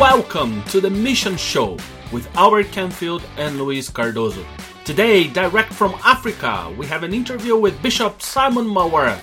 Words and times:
Welcome 0.00 0.62
to 0.64 0.82
the 0.82 0.90
Mission 0.90 1.38
Show 1.38 1.78
with 2.12 2.28
Albert 2.36 2.70
Canfield 2.70 3.22
and 3.38 3.56
Luis 3.56 3.88
Cardozo. 3.88 4.44
Today, 4.84 5.26
direct 5.26 5.72
from 5.72 5.94
Africa, 6.04 6.70
we 6.76 6.84
have 6.84 7.02
an 7.02 7.14
interview 7.14 7.56
with 7.56 7.80
Bishop 7.80 8.20
Simon 8.20 8.66
Mwaura. 8.66 9.18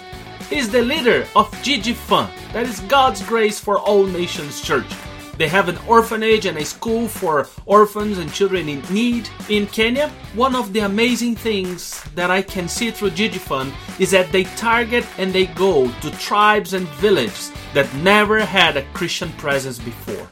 He's 0.50 0.72
the 0.72 0.82
leader 0.82 1.28
of 1.36 1.52
GGFAN, 1.62 2.28
that 2.54 2.66
is 2.66 2.80
God's 2.82 3.22
Grace 3.22 3.60
for 3.60 3.78
All 3.78 4.08
Nations 4.08 4.62
Church. 4.64 4.92
They 5.38 5.48
have 5.48 5.70
an 5.70 5.78
orphanage 5.88 6.48
and 6.48 6.58
a 6.58 6.66
school 6.66 7.08
for 7.08 7.48
orphans 7.68 8.18
and 8.18 8.34
children 8.34 8.68
in 8.68 8.82
need 8.90 9.30
in 9.50 9.68
Kenya. 9.68 10.10
One 10.34 10.56
of 10.56 10.74
the 10.74 10.80
amazing 10.80 11.36
things 11.36 12.04
that 12.16 12.32
I 12.32 12.42
can 12.42 12.68
see 12.68 12.90
through 12.90 13.12
GGFAN 13.12 13.72
is 14.00 14.10
that 14.10 14.32
they 14.32 14.46
target 14.46 15.06
and 15.20 15.32
they 15.32 15.46
go 15.46 15.92
to 16.02 16.12
tribes 16.18 16.74
and 16.74 16.88
villages 16.98 17.52
that 17.76 17.94
never 17.98 18.44
had 18.44 18.76
a 18.76 18.86
Christian 18.94 19.32
presence 19.34 19.78
before. 19.78 20.28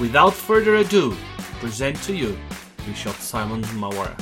Without 0.00 0.32
further 0.32 0.76
ado, 0.76 1.14
present 1.60 1.94
to 2.04 2.14
you 2.16 2.34
Bishop 2.86 3.14
Simon 3.16 3.60
Mwaura. 3.76 4.16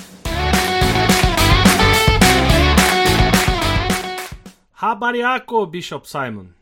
Habari 4.72 5.20
yako 5.20 5.66
Bishop 5.66 6.04
Simon? 6.06 6.52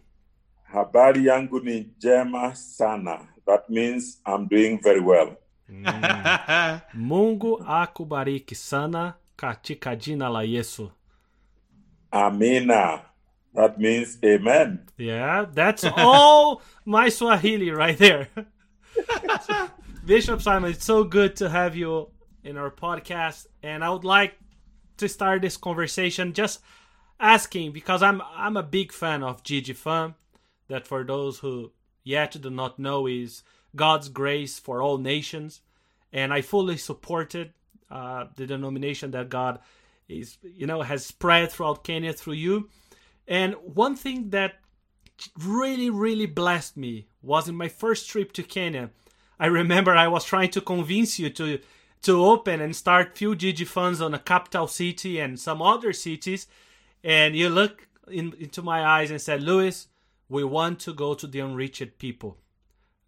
Habari 0.72 1.26
yangu 1.26 1.60
ni 1.60 1.80
njema 1.98 2.54
sana. 2.54 3.18
That 3.46 3.70
means 3.70 4.22
I'm 4.26 4.48
doing 4.48 4.78
very 4.82 5.00
well. 5.00 5.36
Mm. 5.68 6.80
Mungu 6.94 7.64
akubariki 7.68 8.54
sana 8.54 9.14
katika 9.36 9.96
jina 9.96 10.28
la 10.28 10.42
Yesu. 10.42 10.90
Amina. 12.10 13.00
That 13.54 13.78
means 13.78 14.18
amen. 14.24 14.78
Yeah, 14.98 15.46
that's 15.54 15.84
all 15.84 16.60
my 16.84 17.10
Swahili 17.10 17.70
right 17.70 17.98
there. 17.98 18.26
Bishop 20.06 20.40
Simon, 20.40 20.72
it's 20.72 20.84
so 20.84 21.04
good 21.04 21.36
to 21.36 21.48
have 21.48 21.76
you 21.76 22.08
in 22.44 22.56
our 22.56 22.70
podcast, 22.70 23.46
and 23.62 23.84
I 23.84 23.90
would 23.90 24.04
like 24.04 24.38
to 24.98 25.08
start 25.08 25.42
this 25.42 25.56
conversation 25.56 26.32
just 26.32 26.60
asking 27.18 27.72
because 27.72 28.02
I'm 28.02 28.22
I'm 28.34 28.56
a 28.56 28.62
big 28.62 28.92
fan 28.92 29.22
of 29.22 29.42
GGFAN. 29.42 30.14
That 30.68 30.86
for 30.86 31.04
those 31.04 31.38
who 31.38 31.72
yet 32.02 32.40
do 32.40 32.50
not 32.50 32.78
know 32.78 33.06
is 33.06 33.42
God's 33.74 34.08
grace 34.08 34.58
for 34.58 34.82
all 34.82 34.98
nations, 34.98 35.60
and 36.12 36.32
I 36.32 36.40
fully 36.40 36.76
supported 36.76 37.52
uh, 37.90 38.26
the 38.36 38.46
denomination 38.46 39.12
that 39.12 39.28
God 39.28 39.60
is 40.08 40.38
you 40.42 40.66
know 40.66 40.82
has 40.82 41.04
spread 41.04 41.50
throughout 41.50 41.84
Kenya 41.84 42.12
through 42.12 42.34
you. 42.34 42.68
And 43.28 43.54
one 43.54 43.96
thing 43.96 44.30
that 44.30 44.60
really 45.38 45.90
really 45.90 46.26
blessed 46.26 46.76
me 46.76 47.06
was 47.22 47.48
in 47.48 47.56
my 47.56 47.68
first 47.68 48.08
trip 48.08 48.32
to 48.32 48.42
Kenya 48.42 48.90
I 49.38 49.46
remember 49.46 49.94
I 49.94 50.08
was 50.08 50.24
trying 50.24 50.50
to 50.50 50.60
convince 50.60 51.18
you 51.18 51.30
to 51.30 51.60
to 52.02 52.24
open 52.24 52.60
and 52.60 52.74
start 52.74 53.16
few 53.16 53.34
GGFANs 53.34 54.04
on 54.04 54.14
a 54.14 54.18
capital 54.18 54.66
city 54.66 55.18
and 55.18 55.40
some 55.40 55.60
other 55.60 55.92
cities, 55.92 56.46
and 57.02 57.34
you 57.34 57.48
look 57.48 57.88
in, 58.08 58.32
into 58.38 58.62
my 58.62 58.84
eyes 58.84 59.10
and 59.10 59.20
said, 59.20 59.42
"Luis, 59.42 59.88
we 60.28 60.44
want 60.44 60.78
to 60.80 60.94
go 60.94 61.14
to 61.14 61.26
the 61.26 61.40
unreached 61.40 61.98
people. 61.98 62.38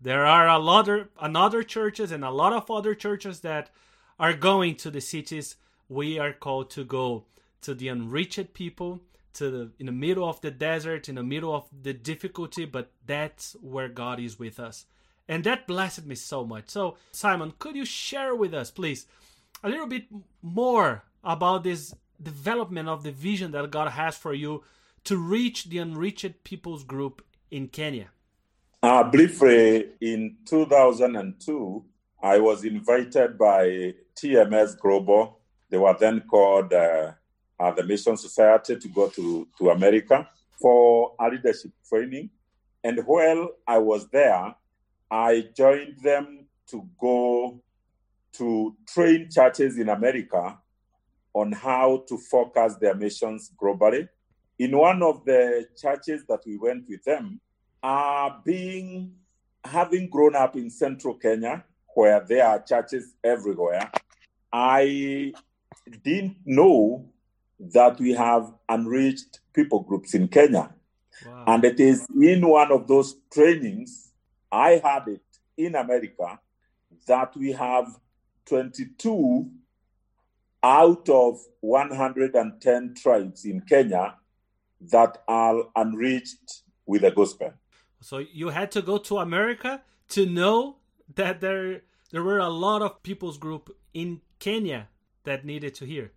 There 0.00 0.26
are 0.26 0.48
a 0.48 0.58
lot 0.58 0.88
of 0.88 1.08
another 1.20 1.62
churches 1.62 2.12
and 2.12 2.24
a 2.24 2.30
lot 2.30 2.52
of 2.52 2.70
other 2.70 2.94
churches 2.94 3.40
that 3.40 3.70
are 4.18 4.34
going 4.34 4.76
to 4.76 4.90
the 4.90 5.00
cities. 5.00 5.56
We 5.88 6.18
are 6.18 6.32
called 6.32 6.70
to 6.70 6.84
go 6.84 7.24
to 7.62 7.74
the 7.74 7.88
unreached 7.88 8.52
people." 8.52 9.00
To 9.34 9.50
the 9.50 9.72
in 9.78 9.86
the 9.86 9.92
middle 9.92 10.28
of 10.28 10.40
the 10.40 10.50
desert, 10.50 11.08
in 11.08 11.14
the 11.14 11.22
middle 11.22 11.54
of 11.54 11.66
the 11.82 11.92
difficulty, 11.92 12.64
but 12.64 12.90
that's 13.06 13.54
where 13.60 13.88
God 13.88 14.18
is 14.18 14.38
with 14.38 14.58
us. 14.58 14.86
And 15.28 15.44
that 15.44 15.66
blessed 15.66 16.06
me 16.06 16.14
so 16.14 16.44
much. 16.44 16.70
So, 16.70 16.96
Simon, 17.12 17.52
could 17.58 17.76
you 17.76 17.84
share 17.84 18.34
with 18.34 18.54
us, 18.54 18.70
please, 18.70 19.06
a 19.62 19.68
little 19.68 19.86
bit 19.86 20.04
more 20.40 21.04
about 21.22 21.64
this 21.64 21.94
development 22.20 22.88
of 22.88 23.02
the 23.02 23.12
vision 23.12 23.52
that 23.52 23.70
God 23.70 23.90
has 23.90 24.16
for 24.16 24.32
you 24.32 24.64
to 25.04 25.16
reach 25.16 25.64
the 25.64 25.78
unreached 25.78 26.44
people's 26.44 26.82
group 26.82 27.24
in 27.50 27.68
Kenya? 27.68 28.08
Uh, 28.82 29.04
briefly, 29.04 29.90
in 30.00 30.36
2002, 30.46 31.84
I 32.22 32.38
was 32.38 32.64
invited 32.64 33.36
by 33.36 33.94
TMS 34.16 34.78
Global. 34.78 35.40
They 35.68 35.78
were 35.78 35.96
then 35.98 36.22
called 36.28 36.72
uh, 36.72 37.12
the 37.58 37.84
Mission 37.84 38.16
Society 38.16 38.76
to 38.76 38.88
go 38.88 39.08
to, 39.08 39.46
to 39.58 39.70
America 39.70 40.28
for 40.60 41.14
a 41.20 41.28
leadership 41.28 41.72
training. 41.88 42.30
And 42.84 43.00
while 43.06 43.50
I 43.66 43.78
was 43.78 44.08
there, 44.08 44.54
I 45.10 45.48
joined 45.56 45.98
them 46.02 46.46
to 46.70 46.88
go 47.00 47.60
to 48.34 48.76
train 48.86 49.28
churches 49.30 49.78
in 49.78 49.88
America 49.88 50.58
on 51.34 51.52
how 51.52 52.04
to 52.08 52.18
focus 52.18 52.74
their 52.80 52.94
missions 52.94 53.52
globally. 53.60 54.08
In 54.58 54.76
one 54.76 55.02
of 55.02 55.24
the 55.24 55.66
churches 55.80 56.24
that 56.28 56.40
we 56.46 56.56
went 56.56 56.88
with 56.88 57.02
them, 57.04 57.40
uh, 57.82 58.30
being 58.44 59.12
having 59.64 60.08
grown 60.08 60.34
up 60.34 60.56
in 60.56 60.70
central 60.70 61.14
Kenya, 61.14 61.64
where 61.94 62.20
there 62.20 62.46
are 62.46 62.62
churches 62.62 63.14
everywhere, 63.22 63.90
I 64.52 65.32
didn't 66.04 66.36
know 66.44 67.08
that 67.58 67.98
we 67.98 68.12
have 68.12 68.52
unreached 68.68 69.40
people 69.52 69.80
groups 69.80 70.14
in 70.14 70.28
Kenya. 70.28 70.70
Wow. 71.26 71.44
And 71.46 71.64
it 71.64 71.80
is 71.80 72.06
in 72.20 72.46
one 72.46 72.70
of 72.70 72.86
those 72.86 73.16
trainings 73.32 74.12
I 74.50 74.80
had 74.82 75.08
it 75.08 75.22
in 75.56 75.74
America 75.74 76.38
that 77.06 77.36
we 77.36 77.52
have 77.52 77.98
22 78.46 79.50
out 80.62 81.08
of 81.08 81.38
110 81.60 82.94
tribes 82.94 83.44
in 83.44 83.60
Kenya 83.62 84.14
that 84.80 85.22
are 85.28 85.64
unreached 85.76 86.62
with 86.86 87.02
the 87.02 87.10
gospel. 87.10 87.52
So 88.00 88.18
you 88.18 88.48
had 88.48 88.70
to 88.72 88.82
go 88.82 88.98
to 88.98 89.18
America 89.18 89.82
to 90.10 90.26
know 90.26 90.76
that 91.14 91.40
there 91.40 91.82
there 92.10 92.22
were 92.22 92.38
a 92.38 92.48
lot 92.48 92.80
of 92.80 93.02
people's 93.02 93.36
group 93.36 93.76
in 93.92 94.22
Kenya 94.38 94.88
that 95.24 95.44
needed 95.44 95.74
to 95.74 95.84
hear. 95.84 96.12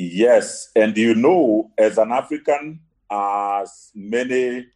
Yes, 0.00 0.70
and 0.76 0.96
you 0.96 1.16
know, 1.16 1.72
as 1.76 1.98
an 1.98 2.12
African, 2.12 2.78
as 3.10 3.90
many 3.96 4.68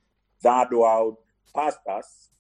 third 0.43 0.73
world 0.73 1.19
pastors, 1.55 2.31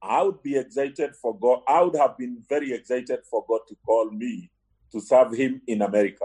I 0.00 0.22
would 0.22 0.42
be 0.42 0.56
excited 0.56 1.14
for 1.14 1.38
God. 1.38 1.60
I 1.68 1.82
would 1.82 1.96
have 1.96 2.16
been 2.16 2.42
very 2.48 2.72
excited 2.72 3.18
for 3.30 3.44
God 3.46 3.60
to 3.68 3.76
call 3.84 4.10
me 4.10 4.50
to 4.90 5.02
serve 5.02 5.34
Him 5.34 5.60
in 5.66 5.82
America. 5.82 6.24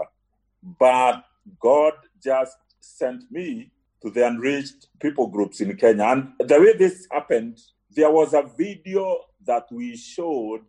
But 0.62 1.22
God 1.60 1.92
just 2.24 2.56
sent 2.80 3.30
me 3.30 3.70
to 4.00 4.08
the 4.08 4.26
unreached 4.26 4.86
people 5.02 5.26
groups 5.26 5.60
in 5.60 5.76
Kenya. 5.76 6.04
And 6.04 6.32
the 6.48 6.58
way 6.58 6.78
this 6.78 7.06
happened, 7.12 7.60
there 7.90 8.10
was 8.10 8.32
a 8.32 8.50
video 8.56 9.18
that 9.44 9.66
we 9.70 9.98
showed 9.98 10.64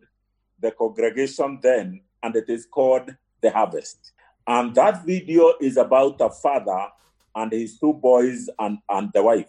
the 0.60 0.72
congregation 0.72 1.58
then, 1.62 2.02
and 2.22 2.36
it 2.36 2.50
is 2.50 2.66
called 2.66 3.16
The 3.40 3.50
Harvest. 3.50 4.12
And 4.50 4.74
that 4.74 5.06
video 5.06 5.54
is 5.60 5.76
about 5.76 6.20
a 6.20 6.28
father 6.28 6.88
and 7.36 7.52
his 7.52 7.78
two 7.78 7.92
boys 7.92 8.50
and, 8.58 8.78
and 8.88 9.08
the 9.14 9.22
wife. 9.22 9.46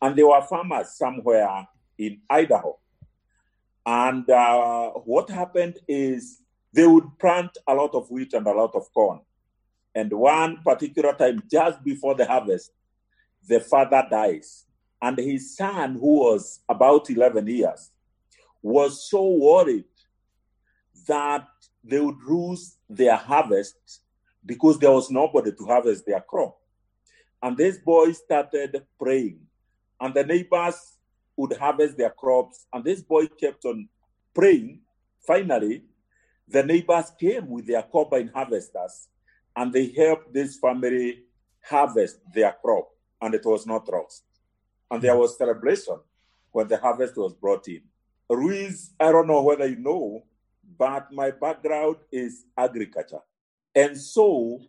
And 0.00 0.14
they 0.14 0.22
were 0.22 0.40
farmers 0.42 0.96
somewhere 0.96 1.66
in 1.98 2.20
Idaho. 2.30 2.78
And 3.84 4.30
uh, 4.30 4.90
what 4.90 5.28
happened 5.28 5.80
is 5.88 6.40
they 6.72 6.86
would 6.86 7.18
plant 7.18 7.58
a 7.66 7.74
lot 7.74 7.96
of 7.96 8.12
wheat 8.12 8.32
and 8.34 8.46
a 8.46 8.52
lot 8.52 8.76
of 8.76 8.94
corn. 8.94 9.22
And 9.92 10.12
one 10.12 10.62
particular 10.62 11.14
time, 11.14 11.42
just 11.50 11.82
before 11.82 12.14
the 12.14 12.24
harvest, 12.24 12.70
the 13.48 13.58
father 13.58 14.06
dies. 14.08 14.66
And 15.02 15.18
his 15.18 15.56
son, 15.56 15.94
who 15.94 16.20
was 16.20 16.60
about 16.68 17.10
11 17.10 17.48
years, 17.48 17.90
was 18.62 19.10
so 19.10 19.28
worried 19.30 19.90
that 21.08 21.48
they 21.82 21.98
would 21.98 22.22
lose 22.24 22.76
their 22.88 23.16
harvest 23.16 24.01
because 24.44 24.78
there 24.78 24.90
was 24.90 25.10
nobody 25.10 25.52
to 25.52 25.64
harvest 25.64 26.06
their 26.06 26.20
crop. 26.20 26.58
And 27.42 27.56
this 27.56 27.78
boy 27.78 28.12
started 28.12 28.84
praying. 28.98 29.40
And 30.00 30.14
the 30.14 30.24
neighbors 30.24 30.98
would 31.36 31.56
harvest 31.56 31.96
their 31.96 32.10
crops. 32.10 32.66
And 32.72 32.84
this 32.84 33.02
boy 33.02 33.26
kept 33.26 33.64
on 33.64 33.88
praying. 34.34 34.80
Finally, 35.26 35.82
the 36.48 36.62
neighbors 36.62 37.12
came 37.18 37.48
with 37.48 37.66
their 37.66 37.82
combine 37.82 38.30
harvesters 38.34 39.08
and 39.56 39.72
they 39.72 39.88
helped 39.88 40.32
this 40.32 40.58
family 40.58 41.24
harvest 41.64 42.18
their 42.34 42.52
crop, 42.62 42.88
and 43.20 43.34
it 43.34 43.44
was 43.44 43.66
not 43.66 43.88
lost. 43.88 44.24
And 44.90 45.00
there 45.02 45.16
was 45.16 45.38
celebration 45.38 45.98
when 46.50 46.68
the 46.68 46.76
harvest 46.76 47.16
was 47.16 47.34
brought 47.34 47.68
in. 47.68 47.82
Ruiz, 48.28 48.92
I 48.98 49.12
don't 49.12 49.26
know 49.26 49.42
whether 49.42 49.66
you 49.66 49.76
know, 49.76 50.24
but 50.78 51.12
my 51.12 51.30
background 51.30 51.96
is 52.10 52.44
agriculture. 52.56 53.20
And 53.74 53.96
so 53.96 54.60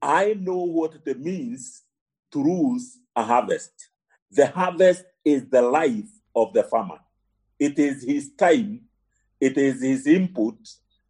I 0.00 0.34
know 0.34 0.58
what 0.58 0.94
it 1.04 1.20
means 1.20 1.82
to 2.32 2.42
lose 2.42 2.98
a 3.14 3.22
harvest. 3.22 3.72
The 4.30 4.46
harvest 4.46 5.04
is 5.24 5.48
the 5.48 5.62
life 5.62 6.08
of 6.34 6.52
the 6.52 6.62
farmer. 6.62 6.98
it 7.58 7.78
is 7.78 8.04
his 8.04 8.30
time, 8.38 8.80
it 9.40 9.58
is 9.58 9.82
his 9.82 10.06
input, 10.06 10.56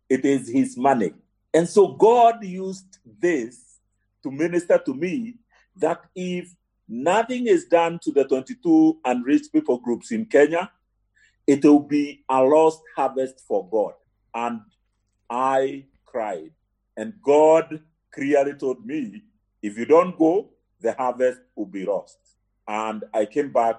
it 0.08 0.24
is 0.24 0.48
his 0.48 0.76
money. 0.76 1.12
And 1.52 1.68
so 1.68 1.88
God 1.88 2.42
used 2.44 2.98
this 3.20 3.78
to 4.22 4.30
minister 4.30 4.78
to 4.78 4.94
me 4.94 5.36
that 5.76 6.04
if 6.14 6.54
nothing 6.88 7.46
is 7.46 7.66
done 7.66 7.98
to 8.02 8.12
the 8.12 8.24
22 8.24 8.98
unreached 9.04 9.52
people 9.52 9.78
groups 9.78 10.10
in 10.10 10.24
Kenya, 10.24 10.70
it 11.46 11.64
will 11.64 11.80
be 11.80 12.24
a 12.28 12.42
lost 12.42 12.80
harvest 12.96 13.42
for 13.46 13.68
God. 13.68 13.94
And 14.34 14.60
I 15.28 15.86
cried. 16.04 16.52
And 16.98 17.14
God 17.22 17.80
clearly 18.12 18.54
told 18.54 18.84
me, 18.84 19.22
if 19.62 19.78
you 19.78 19.86
don't 19.86 20.18
go, 20.18 20.50
the 20.80 20.92
harvest 20.94 21.40
will 21.54 21.66
be 21.66 21.86
lost. 21.86 22.18
And 22.66 23.04
I 23.14 23.24
came 23.24 23.52
back, 23.52 23.76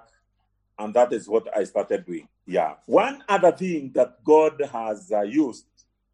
and 0.80 0.94
that 0.94 1.12
is 1.12 1.28
what 1.28 1.46
I 1.56 1.66
started 1.66 2.06
doing. 2.06 2.30
Yeah. 2.46 2.76
One 2.86 3.22
other 3.28 3.52
thing 3.52 3.92
that 3.94 4.24
God 4.24 4.62
has 4.72 5.12
uh, 5.12 5.24
used 5.24 5.66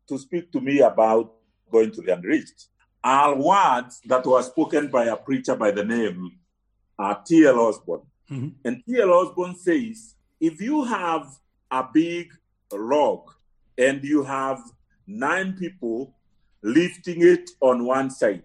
to 0.09 0.17
speak 0.17 0.51
to 0.53 0.59
me 0.59 0.79
about 0.79 1.31
going 1.71 1.91
to 1.91 2.01
the 2.01 2.13
unreached 2.13 2.69
are 3.03 3.35
words 3.35 4.01
that 4.05 4.25
were 4.25 4.41
spoken 4.41 4.87
by 4.87 5.05
a 5.05 5.15
preacher 5.15 5.55
by 5.55 5.69
the 5.69 5.85
name 5.85 6.31
uh, 6.97 7.13
T.L. 7.23 7.59
Osborn. 7.59 8.01
Mm-hmm. 8.31 8.49
And 8.65 8.83
T.L. 8.83 9.11
Osborn 9.13 9.55
says 9.55 10.15
if 10.41 10.59
you 10.59 10.83
have 10.85 11.27
a 11.69 11.85
big 11.93 12.33
log 12.73 13.29
and 13.77 14.03
you 14.03 14.23
have 14.23 14.59
nine 15.05 15.53
people 15.53 16.15
lifting 16.65 17.21
it 17.21 17.51
on 17.61 17.85
one 17.85 18.09
side, 18.09 18.43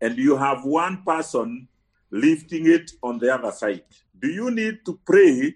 and 0.00 0.18
you 0.18 0.36
have 0.36 0.64
one 0.64 1.04
person 1.06 1.68
lifting 2.10 2.66
it 2.66 2.90
on 3.00 3.18
the 3.20 3.32
other 3.32 3.52
side, 3.52 3.84
do 4.18 4.26
you 4.26 4.50
need 4.50 4.84
to 4.84 4.98
pray 5.06 5.54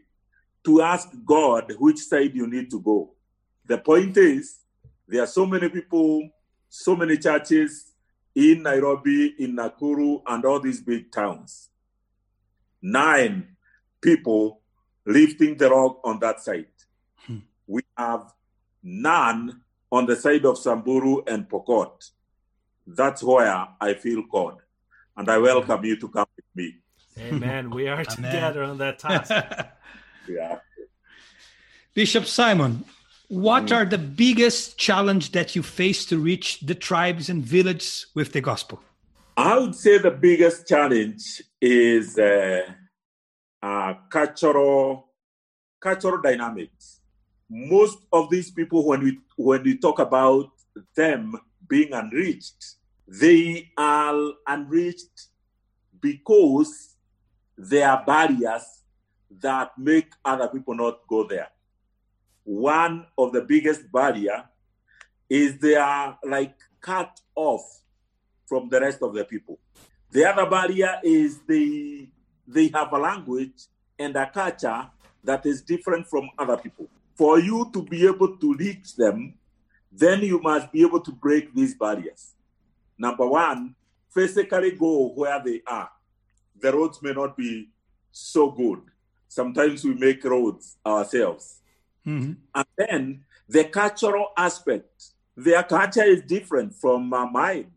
to 0.65 0.81
ask 0.81 1.09
God 1.25 1.73
which 1.81 1.99
side 1.99 2.33
you 2.35 2.47
need 2.47 2.71
to 2.71 2.81
go? 2.81 3.15
The 3.67 3.79
point 3.79 4.17
is, 4.17 4.61
there 5.09 5.25
are 5.25 5.27
so 5.27 5.45
many 5.45 5.69
people, 5.69 6.31
so 6.69 6.95
many 6.95 7.19
churches 7.19 7.93
in 8.33 8.63
Nairobi, 8.63 9.35
in 9.41 9.57
Nakuru, 9.57 10.23
and 10.25 10.45
all 10.45 10.61
these 10.61 10.81
big 10.81 11.11
towns. 11.11 11.69
Nine 12.81 13.57
people 14.01 14.61
lifting 15.05 15.57
the 15.57 15.69
rock 15.69 15.99
on 16.05 16.21
that 16.21 16.41
side. 16.41 16.67
Hmm. 17.27 17.39
We 17.67 17.83
have 17.97 18.33
none 18.85 19.64
on 19.95 20.07
the 20.07 20.17
side 20.17 20.45
of 20.45 20.59
Samburu 20.59 21.23
and 21.33 21.49
Pokot. 21.49 22.11
That's 22.85 23.23
where 23.23 23.69
I 23.81 23.95
feel 23.95 24.23
God. 24.31 24.57
And 25.17 25.29
I 25.29 25.39
welcome 25.39 25.85
you 25.85 25.97
to 26.01 26.09
come 26.09 26.27
with 26.37 26.51
me. 26.57 26.69
Amen. 27.19 27.71
We 27.71 27.87
are 27.87 28.01
Amen. 28.19 28.33
together 28.33 28.65
on 28.65 28.79
that 28.79 28.99
task. 28.99 29.33
Yeah. 30.27 30.61
Bishop 31.93 32.25
Simon, 32.25 32.83
what 33.29 33.71
are 33.71 33.85
the 33.85 33.99
biggest 33.99 34.79
challenge 34.79 35.33
that 35.33 35.55
you 35.55 35.63
face 35.63 36.07
to 36.07 36.17
reach 36.17 36.61
the 36.61 36.75
tribes 36.75 37.29
and 37.29 37.45
villages 37.45 38.07
with 38.15 38.33
the 38.33 38.41
gospel? 38.41 38.81
I 39.37 39.59
would 39.59 39.75
say 39.75 39.99
the 39.99 40.13
biggest 40.13 40.67
challenge 40.67 41.43
is 41.61 42.19
uh, 42.19 42.63
uh, 43.63 43.95
cultural 44.09 45.11
cultural 45.79 46.23
dynamics. 46.23 47.01
Most 47.49 47.99
of 48.13 48.31
these 48.31 48.51
people, 48.51 48.87
when 48.87 49.03
we 49.03 49.19
when 49.37 49.63
we 49.63 49.77
talk 49.77 49.99
about 49.99 50.51
them 50.97 51.35
being 51.69 51.93
unreached, 51.93 52.77
they 53.07 53.71
are 53.77 54.33
unreached 54.47 55.29
because 56.01 56.97
there 57.57 57.89
are 57.89 58.05
barriers 58.05 58.83
that 59.41 59.77
make 59.79 60.13
other 60.25 60.49
people 60.49 60.75
not 60.75 61.01
go 61.09 61.27
there. 61.27 61.49
One 62.45 63.07
of 63.17 63.33
the 63.33 63.43
biggest 63.43 63.91
barrier 63.91 64.45
is 65.29 65.59
they 65.59 65.77
are 65.77 66.19
like 66.25 66.55
cut 66.81 67.21
off 67.35 67.63
from 68.47 68.69
the 68.69 68.81
rest 68.81 69.03
of 69.03 69.15
the 69.15 69.25
people. 69.25 69.59
The 70.11 70.25
other 70.27 70.49
barrier 70.49 71.01
is 71.03 71.41
they 71.49 72.09
they 72.47 72.69
have 72.75 72.93
a 72.93 72.99
language 72.99 73.67
and 73.99 74.15
a 74.17 74.31
culture 74.31 74.91
that 75.23 75.47
is 75.47 75.63
different 75.63 76.07
from 76.07 76.29
other 76.39 76.57
people. 76.57 76.89
For 77.15 77.39
you 77.39 77.71
to 77.73 77.83
be 77.83 78.07
able 78.07 78.37
to 78.37 78.55
reach 78.55 78.97
them, 78.97 79.35
then 79.93 80.23
you 80.23 80.41
must 80.41 80.73
be 80.73 80.83
able 80.83 81.01
to 81.01 81.13
break 81.13 81.55
these 81.55 81.75
barriers. 81.75 82.35
Number 82.99 83.27
one, 83.27 83.75
physically 84.13 84.73
go 84.73 85.09
where 85.15 85.41
they 85.45 85.63
are. 85.67 85.91
The 86.61 86.73
roads 86.73 87.01
may 87.03 87.13
not 87.13 87.37
be 87.37 87.69
so 88.11 88.51
good. 88.51 88.81
Sometimes 89.29 89.85
we 89.85 89.95
make 89.95 90.25
roads 90.25 90.77
ourselves. 90.85 91.61
Mhm. 92.07 92.37
And 92.55 92.67
then 92.77 93.25
the 93.49 93.65
cultural 93.65 94.29
aspect. 94.37 95.11
Their 95.37 95.65
culture 95.65 96.05
is 96.05 96.23
different 96.23 96.75
from 96.75 97.13
uh, 97.13 97.27
mine. 97.27 97.73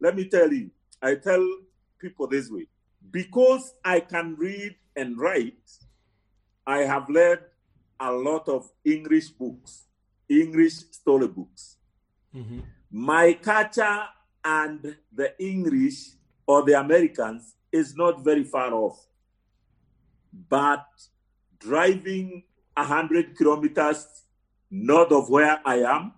Let 0.00 0.14
me 0.14 0.28
tell 0.28 0.52
you, 0.52 0.70
I 1.00 1.14
tell 1.14 1.44
people 1.98 2.26
this 2.26 2.50
way 2.50 2.66
because 3.10 3.74
I 3.84 4.00
can 4.00 4.36
read 4.36 4.76
and 4.94 5.18
write, 5.18 5.70
I 6.66 6.78
have 6.80 7.08
read 7.08 7.40
a 8.00 8.12
lot 8.12 8.48
of 8.48 8.70
English 8.84 9.28
books, 9.30 9.86
English 10.28 10.74
storybooks. 10.90 11.76
Mhm. 12.34 12.62
My 12.90 13.34
culture 13.34 14.08
and 14.44 14.96
the 15.12 15.34
English 15.38 16.12
or 16.46 16.62
the 16.62 16.78
Americans 16.78 17.54
is 17.72 17.96
not 17.96 18.24
very 18.24 18.44
far 18.44 18.72
off. 18.72 19.06
But 20.32 20.86
driving 21.58 22.44
100 22.76 23.36
kilometers 23.36 24.06
north 24.70 25.12
of 25.12 25.28
where 25.28 25.60
I 25.64 25.76
am, 25.82 26.12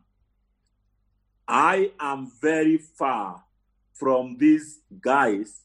I 1.49 1.93
am 1.99 2.31
very 2.41 2.79
far 2.79 3.45
from 3.95 4.37
these 4.37 4.81
guys 5.01 5.63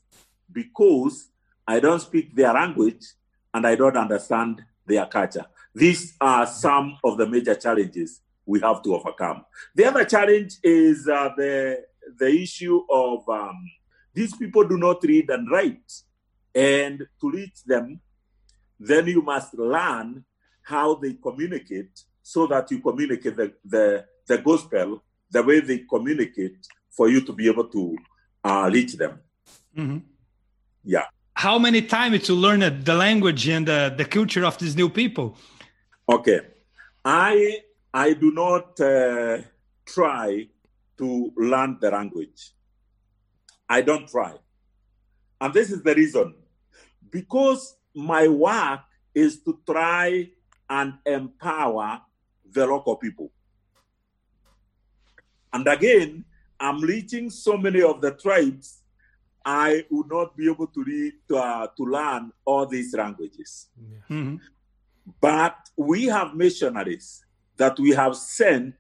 because 0.51 1.29
I 1.68 1.79
don't 1.79 2.00
speak 2.00 2.35
their 2.35 2.53
language 2.53 3.06
and 3.53 3.65
I 3.68 3.75
don't 3.75 3.97
understand 3.97 4.63
their 4.85 5.06
culture. 5.06 5.45
These 5.75 6.16
are 6.22 6.48
some 6.48 6.98
of 7.04 7.18
the 7.18 7.27
major 7.27 7.54
challenges 7.54 8.22
we 8.45 8.62
have 8.62 8.81
to 8.83 8.95
overcome. 8.95 9.44
The 9.75 9.86
other 9.86 10.06
challenge 10.06 10.54
is 10.63 11.07
uh, 11.07 11.30
the 11.36 11.83
the 12.18 12.30
issue 12.30 12.81
of 12.89 13.27
um, 13.27 13.69
these 14.13 14.33
people 14.36 14.63
do 14.63 14.77
not 14.77 15.04
read 15.04 15.30
and 15.30 15.51
write, 15.51 15.92
and 16.54 17.06
to 17.19 17.31
reach 17.31 17.63
them, 17.66 18.00
then 18.80 19.07
you 19.07 19.22
must 19.22 19.54
learn 19.56 20.23
how 20.61 20.95
they 20.95 21.14
communicate 21.14 21.99
so 22.21 22.47
that 22.47 22.71
you 22.71 22.80
communicate 22.80 23.35
the, 23.35 23.54
the, 23.66 24.06
the 24.26 24.38
gospel 24.38 25.04
the 25.30 25.44
way 25.44 25.59
they 25.59 25.80
communicate 25.80 26.57
for 26.90 27.09
you 27.09 27.21
to 27.21 27.33
be 27.33 27.47
able 27.47 27.66
to 27.66 27.97
uh, 28.44 28.69
reach 28.71 28.94
them. 28.94 29.19
Mhm. 29.78 30.02
Yeah. 30.83 31.06
How 31.33 31.59
many 31.59 31.81
times 31.81 32.23
to 32.23 32.33
learn 32.33 32.61
the 32.83 32.95
language 32.95 33.49
and 33.49 33.68
uh, 33.68 33.90
the 33.90 34.06
culture 34.06 34.45
of 34.45 34.57
these 34.57 34.76
new 34.76 34.90
people? 34.90 35.35
Okay. 36.07 36.42
I 37.04 37.59
I 37.94 38.14
do 38.14 38.31
not 38.31 38.80
uh, 38.80 39.40
try 39.85 40.47
to 40.97 41.33
learn 41.38 41.78
the 41.80 41.92
language. 41.92 42.52
I 43.69 43.81
don't 43.81 44.07
try. 44.07 44.33
And 45.42 45.54
this 45.54 45.71
is 45.71 45.81
the 45.81 45.95
reason. 45.95 46.35
Because 47.09 47.76
my 47.94 48.28
work 48.28 48.81
is 49.14 49.42
to 49.44 49.59
try 49.66 50.30
and 50.69 50.94
empower 51.06 52.02
the 52.52 52.66
local 52.66 52.95
people. 52.97 53.31
And 55.54 55.68
again, 55.68 56.26
I'm 56.59 56.81
reaching 56.81 57.30
so 57.30 57.57
many 57.57 57.81
of 57.81 58.02
the 58.02 58.12
tribes, 58.12 58.81
I 59.45 59.85
would 59.90 60.09
not 60.09 60.35
be 60.35 60.50
able 60.50 60.68
to 60.68 60.83
read 60.83 61.14
uh, 61.33 61.68
to 61.78 61.83
learn 61.83 62.31
all 62.44 62.66
these 62.66 62.94
languages. 62.94 63.69
Mhm. 64.09 64.40
But 65.21 65.65
we 65.77 66.05
have 66.05 66.35
missionaries 66.35 67.23
that 67.57 67.77
we 67.79 67.91
have 67.91 68.15
sent 68.15 68.75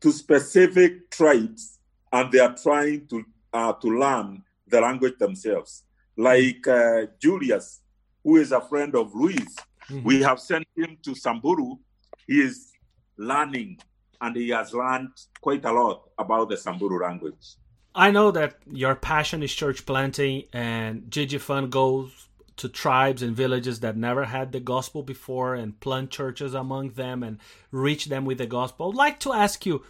to 0.00 0.12
specific 0.12 1.10
tribes, 1.10 1.78
and 2.12 2.32
they 2.32 2.38
are 2.38 2.54
trying 2.56 3.06
to 3.08 3.24
uh, 3.52 3.72
to 3.74 3.88
learn 3.88 4.42
the 4.68 4.80
language 4.80 5.18
themselves. 5.18 5.82
Like 6.16 6.66
uh, 6.68 7.06
Julius, 7.20 7.80
who 8.22 8.36
is 8.36 8.52
a 8.52 8.60
friend 8.60 8.94
of 8.94 9.14
Luis, 9.14 9.56
Mhm. 9.90 10.04
we 10.04 10.22
have 10.22 10.38
sent 10.38 10.66
him 10.76 10.96
to 11.02 11.14
Samburu. 11.16 11.76
He 12.28 12.40
is 12.40 12.70
learning, 13.16 13.78
and 14.20 14.36
he 14.36 14.50
has 14.50 14.72
learned 14.72 15.10
quite 15.40 15.64
a 15.64 15.72
lot 15.72 16.10
about 16.16 16.48
the 16.48 16.56
Samburu 16.56 17.02
language. 17.02 17.56
I 17.94 18.12
know 18.12 18.30
that 18.30 18.54
your 18.70 18.94
passion 18.94 19.42
is 19.42 19.52
church 19.52 19.84
planting, 19.84 20.44
and 20.52 21.10
GGFAN 21.10 21.70
goes 21.70 22.28
to 22.60 22.68
tribes 22.68 23.22
and 23.22 23.34
villages 23.34 23.80
that 23.80 23.96
never 23.96 24.26
had 24.26 24.52
the 24.52 24.60
gospel 24.60 25.02
before 25.02 25.54
and 25.54 25.80
plant 25.80 26.10
churches 26.10 26.54
among 26.54 26.90
them 26.90 27.22
and 27.22 27.38
reach 27.70 28.06
them 28.06 28.24
with 28.24 28.38
the 28.38 28.46
gospel. 28.46 28.90
I'd 28.90 28.96
like 28.96 29.20
to 29.20 29.32
ask 29.32 29.64
you, 29.64 29.84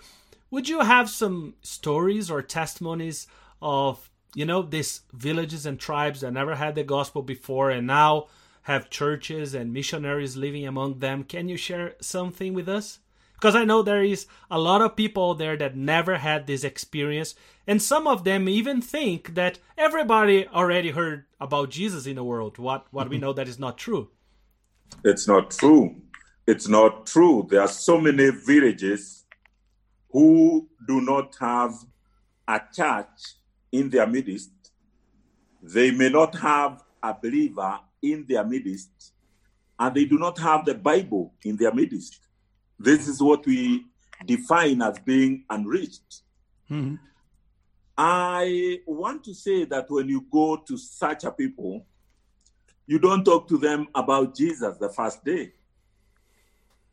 would 0.50 0.68
you 0.68 0.80
have 0.80 1.10
some 1.10 1.54
stories 1.62 2.30
or 2.30 2.42
testimonies 2.42 3.26
of 3.60 4.10
you 4.34 4.44
know 4.44 4.62
these 4.62 5.02
villages 5.12 5.66
and 5.66 5.78
tribes 5.78 6.20
that 6.20 6.32
never 6.32 6.54
had 6.54 6.74
the 6.74 6.84
gospel 6.84 7.22
before 7.22 7.70
and 7.70 7.86
now 7.86 8.26
have 8.62 8.90
churches 8.90 9.54
and 9.54 9.72
missionaries 9.72 10.36
living 10.36 10.66
among 10.66 10.98
them. 10.98 11.24
Can 11.24 11.48
you 11.48 11.56
share 11.56 11.94
something 12.00 12.54
with 12.54 12.68
us? 12.68 13.00
Because 13.40 13.56
I 13.56 13.64
know 13.64 13.80
there 13.80 14.04
is 14.04 14.26
a 14.50 14.58
lot 14.58 14.82
of 14.82 14.96
people 14.96 15.34
there 15.34 15.56
that 15.56 15.74
never 15.74 16.18
had 16.18 16.46
this 16.46 16.62
experience, 16.62 17.34
and 17.66 17.80
some 17.80 18.06
of 18.06 18.24
them 18.24 18.50
even 18.50 18.82
think 18.82 19.34
that 19.34 19.58
everybody 19.78 20.46
already 20.48 20.90
heard 20.90 21.24
about 21.40 21.70
Jesus 21.70 22.04
in 22.04 22.16
the 22.16 22.24
world. 22.24 22.58
What 22.58 22.86
what 22.90 23.08
we 23.08 23.16
mm-hmm. 23.16 23.22
know 23.22 23.32
that 23.32 23.48
is 23.48 23.58
not 23.58 23.78
true. 23.78 24.10
It's 25.04 25.26
not 25.26 25.52
true. 25.52 25.96
It's 26.46 26.68
not 26.68 27.06
true. 27.06 27.46
There 27.48 27.62
are 27.62 27.68
so 27.68 27.98
many 27.98 28.30
villages 28.30 29.24
who 30.10 30.68
do 30.86 31.00
not 31.00 31.34
have 31.40 31.72
a 32.46 32.60
church 32.74 33.36
in 33.72 33.88
their 33.88 34.06
midst. 34.06 34.50
They 35.62 35.92
may 35.92 36.10
not 36.10 36.34
have 36.36 36.82
a 37.02 37.14
believer 37.14 37.80
in 38.02 38.26
their 38.28 38.44
midst, 38.44 38.90
and 39.78 39.94
they 39.94 40.04
do 40.04 40.18
not 40.18 40.38
have 40.38 40.66
the 40.66 40.74
Bible 40.74 41.32
in 41.42 41.56
their 41.56 41.72
midst. 41.72 42.18
This 42.80 43.08
is 43.08 43.22
what 43.22 43.44
we 43.44 43.84
define 44.24 44.80
as 44.80 44.98
being 45.00 45.44
unreached. 45.50 46.22
Mhm. 46.70 46.98
I 47.98 48.80
want 48.86 49.22
to 49.24 49.34
say 49.34 49.66
that 49.66 49.90
when 49.90 50.08
you 50.08 50.22
go 50.22 50.56
to 50.56 50.78
such 50.78 51.24
a 51.24 51.30
people, 51.30 51.86
you 52.86 52.98
don't 52.98 53.22
talk 53.22 53.46
to 53.48 53.58
them 53.58 53.86
about 53.94 54.34
Jesus 54.34 54.78
the 54.78 54.88
first 54.88 55.22
day. 55.22 55.52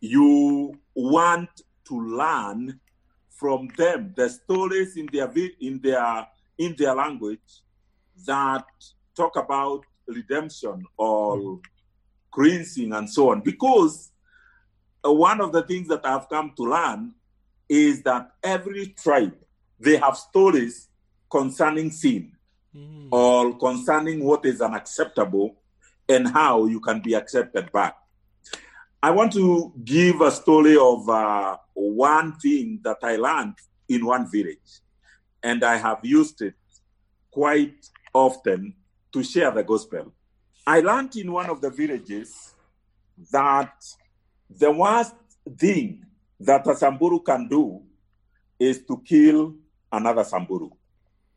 You 0.02 0.78
want 0.94 1.50
to 1.86 1.96
learn 1.96 2.82
from 3.30 3.70
them 3.78 4.14
the 4.18 4.28
stories 4.30 4.98
in 4.98 5.06
their 5.06 5.32
in 5.62 5.80
their 5.80 6.28
in 6.58 6.76
their 6.76 6.94
language 6.96 7.64
that 8.26 8.66
talk 9.16 9.38
about 9.38 9.86
redemption 10.06 10.86
or 10.98 11.62
cleansing 12.32 12.92
and 12.92 13.10
so 13.10 13.32
on. 13.32 13.40
Because 13.40 14.12
one 15.04 15.42
of 15.42 15.52
the 15.52 15.64
things 15.64 15.88
that 15.88 16.06
I've 16.06 16.28
come 16.30 16.54
to 16.58 16.64
learn 16.64 17.14
is 17.70 18.02
that 18.04 18.32
every 18.44 18.88
tribe 18.88 19.36
they 19.80 19.98
have 19.98 20.18
stories 20.18 20.90
concerning 21.30 21.92
sin 21.92 22.32
Mm. 22.76 23.08
or 23.12 23.58
concerning 23.58 24.24
what 24.24 24.46
is 24.46 24.62
unacceptable 24.62 25.56
and 26.08 26.28
how 26.28 26.66
you 26.66 26.80
can 26.80 27.00
be 27.02 27.16
accepted 27.16 27.72
back. 27.72 27.96
I 29.02 29.10
want 29.12 29.34
to 29.34 29.74
give 29.84 30.22
a 30.22 30.30
story 30.30 30.78
of 30.78 31.08
uh, 31.10 31.58
one 31.74 32.38
thing 32.40 32.82
that 32.84 32.98
I 33.02 33.16
learned 33.16 33.56
in 33.90 34.06
one 34.06 34.30
village, 34.30 34.82
and 35.42 35.64
I 35.64 35.78
have 35.78 36.00
used 36.04 36.42
it 36.42 36.56
quite 37.32 37.88
often 38.14 38.76
to 39.14 39.24
share 39.24 39.50
the 39.52 39.64
gospel. 39.64 40.14
I 40.68 40.82
learned 40.82 41.16
in 41.16 41.32
one 41.32 41.50
of 41.50 41.62
the 41.62 41.70
villages 41.70 42.54
that 43.32 43.74
the 44.50 44.72
worst 44.72 45.16
thing 45.58 46.06
that 46.40 46.68
a 46.68 46.76
Samburu 46.76 47.20
can 47.22 47.48
do 47.48 47.82
is 48.60 48.84
to 48.86 49.02
kill 49.06 49.56
another 49.92 50.24
Samburu. 50.24 50.70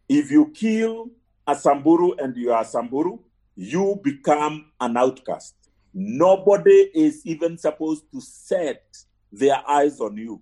If 0.09 0.31
you 0.31 0.51
kill 0.55 1.11
a 1.47 1.55
Samburu 1.55 2.15
and 2.19 2.37
you 2.37 2.53
are 2.53 2.63
a 2.63 2.65
Samburu, 2.65 3.19
you 3.57 4.01
become 4.03 4.67
an 4.81 4.97
outcast. 4.97 5.55
Nobody 5.93 6.91
is 6.95 7.25
even 7.27 7.59
supposed 7.59 8.05
to 8.13 8.21
set 8.21 8.83
their 9.33 9.63
eyes 9.69 10.01
on 10.01 10.17
you. 10.17 10.41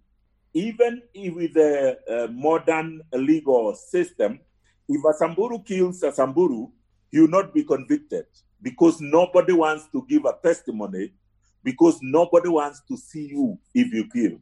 Even 0.55 1.03
with 1.15 1.55
the 1.55 1.99
uh, 2.09 2.33
modern 2.33 3.03
legal 3.13 3.75
system, 3.75 4.41
if 4.89 5.05
a 5.05 5.13
Samburu 5.17 5.63
kills 5.63 6.03
a 6.03 6.13
Samburu, 6.13 6.69
he 7.11 7.21
will 7.21 7.29
not 7.29 7.55
be 7.55 7.65
convicted 7.65 8.27
because 8.61 9.01
nobody 9.01 9.53
wants 9.53 9.87
to 9.93 10.05
give 10.09 10.25
a 10.25 10.35
testimony 10.43 11.13
because 11.63 11.99
nobody 12.03 12.49
wants 12.49 12.83
to 12.89 12.97
see 12.97 13.29
you 13.29 13.59
if 13.75 13.93
you 13.93 14.09
kill. 14.09 14.39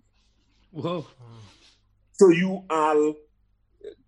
Whoa. 0.70 1.06
So 2.12 2.30
you 2.30 2.64
are, 2.70 3.14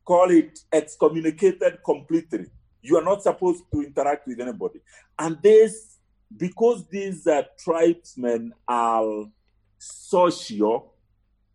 call 0.04 0.30
it 0.30 0.58
excommunicated 0.72 1.78
completely. 1.84 2.46
You 2.82 2.96
are 2.96 3.04
not 3.04 3.22
supposed 3.22 3.64
to 3.72 3.82
interact 3.82 4.26
with 4.26 4.40
anybody. 4.40 4.80
And 5.18 5.38
this, 5.42 5.98
because 6.36 6.86
these 6.88 7.26
uh, 7.26 7.42
tribesmen 7.58 8.52
are 8.66 9.26
social 9.78 10.94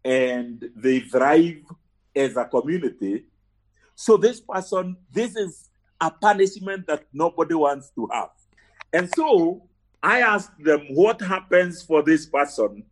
and 0.03 0.63
they 0.75 0.99
thrive 0.99 1.63
as 2.15 2.35
a 2.35 2.45
community, 2.45 3.25
so 3.95 4.17
this 4.17 4.39
person, 4.41 4.97
this 5.11 5.35
is 5.35 5.69
a 6.01 6.11
punishment 6.11 6.87
that 6.87 7.05
nobody 7.13 7.55
wants 7.55 7.91
to 7.91 8.09
have. 8.11 8.29
And 8.91 9.09
so 9.15 9.67
I 10.03 10.19
asked 10.19 10.61
them, 10.61 10.85
what 10.89 11.21
happens 11.21 11.81
for 11.81 12.03
this 12.03 12.25
person 12.25 12.83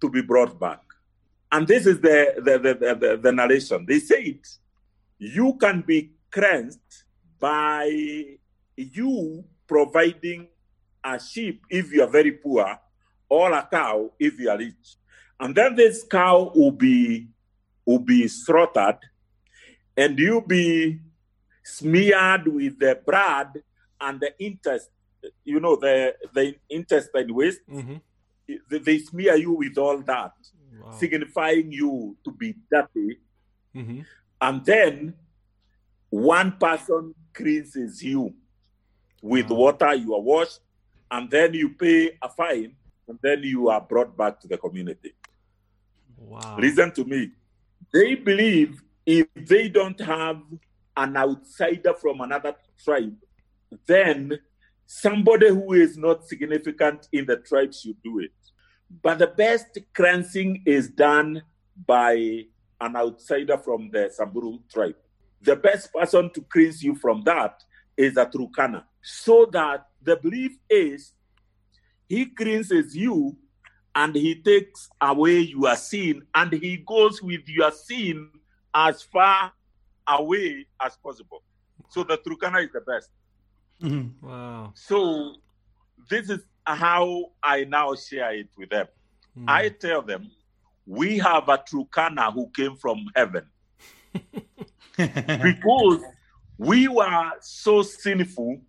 to 0.00 0.08
be 0.08 0.22
brought 0.22 0.58
back? 0.60 0.80
And 1.50 1.66
this 1.66 1.84
is 1.84 2.00
the, 2.00 2.34
the, 2.36 2.58
the, 2.58 2.94
the, 2.94 3.16
the, 3.16 3.32
narration. 3.32 3.84
They 3.86 3.98
said, 3.98 4.38
you 5.18 5.54
can 5.60 5.82
be 5.84 6.12
cleansed 6.30 6.80
by 7.40 8.36
you 8.76 9.44
providing 9.66 10.48
a 11.02 11.18
sheep 11.20 11.62
if 11.68 11.92
you 11.92 12.02
are 12.02 12.10
very 12.10 12.32
poor, 12.32 12.78
or 13.28 13.52
a 13.52 13.68
cow 13.70 14.10
if 14.18 14.38
you 14.38 14.48
are 14.48 14.58
rich. 14.58 14.96
And 15.40 15.54
then 15.54 15.74
this 15.74 16.04
cow 16.04 16.52
will 16.54 16.70
be 16.70 17.28
will 17.84 17.98
be 17.98 18.26
slaughtered, 18.28 18.98
and 19.96 20.18
you'll 20.18 20.40
be 20.40 21.00
smeared 21.62 22.48
with 22.48 22.78
the 22.78 22.98
blood 23.06 23.62
and 24.00 24.20
the 24.20 24.32
intest, 24.38 24.90
you 25.44 25.60
know, 25.60 25.76
the 25.76 26.14
the 26.32 26.54
intestine 26.70 27.32
waste. 27.34 27.60
Mhm. 27.68 28.00
They, 28.68 28.78
they 28.78 28.98
smear 28.98 29.36
you 29.36 29.52
with 29.52 29.78
all 29.78 29.98
that, 30.02 30.32
Wow. 30.78 30.90
signifying 30.92 31.72
you 31.72 32.16
to 32.24 32.30
be 32.30 32.54
dirty. 32.70 33.18
Mhm. 33.74 34.04
And 34.40 34.64
then 34.64 35.14
one 36.10 36.52
person 36.58 37.14
cleanses 37.32 38.02
you 38.02 38.34
with 39.22 39.48
Wow. 39.50 39.56
water, 39.56 39.94
you 39.94 40.14
are 40.14 40.20
washed, 40.20 40.60
and 41.10 41.30
then 41.30 41.54
you 41.54 41.70
pay 41.70 42.18
a 42.20 42.28
fine, 42.28 42.76
and 43.08 43.18
then 43.22 43.42
you 43.42 43.68
are 43.70 43.80
brought 43.80 44.16
back 44.16 44.40
to 44.40 44.48
the 44.48 44.58
community. 44.58 45.14
Wow. 46.16 46.58
Listen 46.58 46.92
to 46.92 47.04
me. 47.04 47.30
They 47.92 48.14
believe 48.14 48.82
if 49.06 49.26
they 49.34 49.68
don't 49.68 50.00
have 50.00 50.42
an 50.96 51.16
outsider 51.16 51.94
from 51.94 52.20
another 52.20 52.54
tribe, 52.82 53.16
then 53.86 54.38
somebody 54.86 55.48
who 55.48 55.72
is 55.72 55.96
not 55.96 56.26
significant 56.26 57.08
in 57.12 57.26
the 57.26 57.36
tribe 57.36 57.74
should 57.74 58.02
do 58.02 58.20
it. 58.20 58.32
But 59.02 59.18
the 59.18 59.26
best 59.26 59.78
cleansing 59.94 60.62
is 60.66 60.88
done 60.88 61.42
by 61.86 62.44
an 62.80 62.96
outsider 62.96 63.58
from 63.58 63.90
the 63.90 64.10
Samburu 64.12 64.58
tribe. 64.72 64.96
The 65.42 65.56
best 65.56 65.92
person 65.92 66.30
to 66.32 66.40
cleanse 66.42 66.82
you 66.82 66.94
from 66.94 67.22
that 67.24 67.62
is 67.96 68.16
a 68.16 68.26
Turkana. 68.26 68.84
So 69.02 69.46
that 69.52 69.86
the 70.02 70.16
belief 70.16 70.52
is 70.70 71.12
he 72.08 72.26
cleanses 72.26 72.96
you 72.96 73.36
and 73.94 74.14
he 74.14 74.34
takes 74.36 74.88
away 75.00 75.40
your 75.40 75.76
sin 75.76 76.22
and 76.34 76.52
he 76.52 76.78
goes 76.78 77.22
with 77.22 77.48
your 77.48 77.70
sin 77.70 78.28
as 78.74 79.02
far 79.02 79.52
away 80.06 80.66
as 80.80 80.96
possible. 80.96 81.42
So 81.90 82.04
the 82.04 82.18
Turkana 82.18 82.64
is 82.64 82.72
the 82.72 82.80
best. 82.80 83.10
Mhm. 83.82 84.22
Wow. 84.22 84.72
So 84.74 85.36
this 86.08 86.30
is 86.30 86.40
how 86.66 87.32
I 87.42 87.64
now 87.64 87.94
share 87.94 88.34
it 88.34 88.48
with 88.56 88.70
them. 88.70 88.86
Mm. 89.38 89.44
I 89.48 89.68
tell 89.68 90.02
them, 90.02 90.30
we 90.86 91.18
have 91.18 91.48
a 91.48 91.58
Turkana 91.58 92.32
who 92.32 92.50
came 92.50 92.76
from 92.76 93.06
heaven 93.14 93.46
because 94.96 96.02
we 96.58 96.88
were 96.88 97.32
so 97.40 97.82
sinful, 97.82 98.60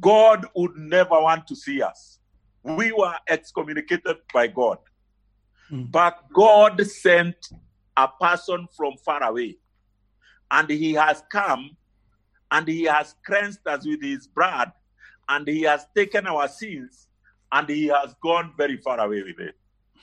God 0.00 0.46
would 0.54 0.76
never 0.76 1.20
want 1.20 1.46
to 1.48 1.56
see 1.56 1.82
us. 1.82 2.18
We 2.62 2.92
were 2.92 3.14
excommunicated 3.28 4.16
by 4.34 4.48
God. 4.48 4.78
Mm. 5.70 5.90
But 5.90 6.18
God 6.34 6.84
sent 6.86 7.36
a 7.96 8.08
person 8.08 8.66
from 8.76 8.96
far 9.04 9.22
away, 9.22 9.58
and 10.50 10.68
he 10.68 10.94
has 10.94 11.22
come 11.30 11.76
and 12.50 12.68
he 12.68 12.84
has 12.84 13.14
cleansed 13.24 13.66
us 13.66 13.86
with 13.86 14.02
his 14.02 14.26
blood, 14.26 14.72
and 15.28 15.46
he 15.48 15.62
has 15.62 15.86
taken 15.94 16.26
our 16.26 16.48
sins, 16.48 17.08
and 17.52 17.68
he 17.68 17.86
has 17.86 18.14
gone 18.22 18.52
very 18.56 18.76
far 18.76 19.00
away 19.00 19.22
with 19.22 19.40
it. 19.40 19.56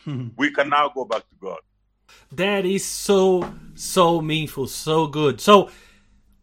Mhm. 0.06 0.34
We 0.38 0.52
can 0.52 0.70
now 0.70 0.90
go 0.90 1.06
back 1.06 1.30
to 1.30 1.36
God. 1.42 1.60
That 2.32 2.66
is 2.66 2.86
so 2.86 3.54
so 3.76 4.22
meaningful, 4.22 4.68
so 4.68 5.08
good. 5.08 5.42
So 5.42 5.70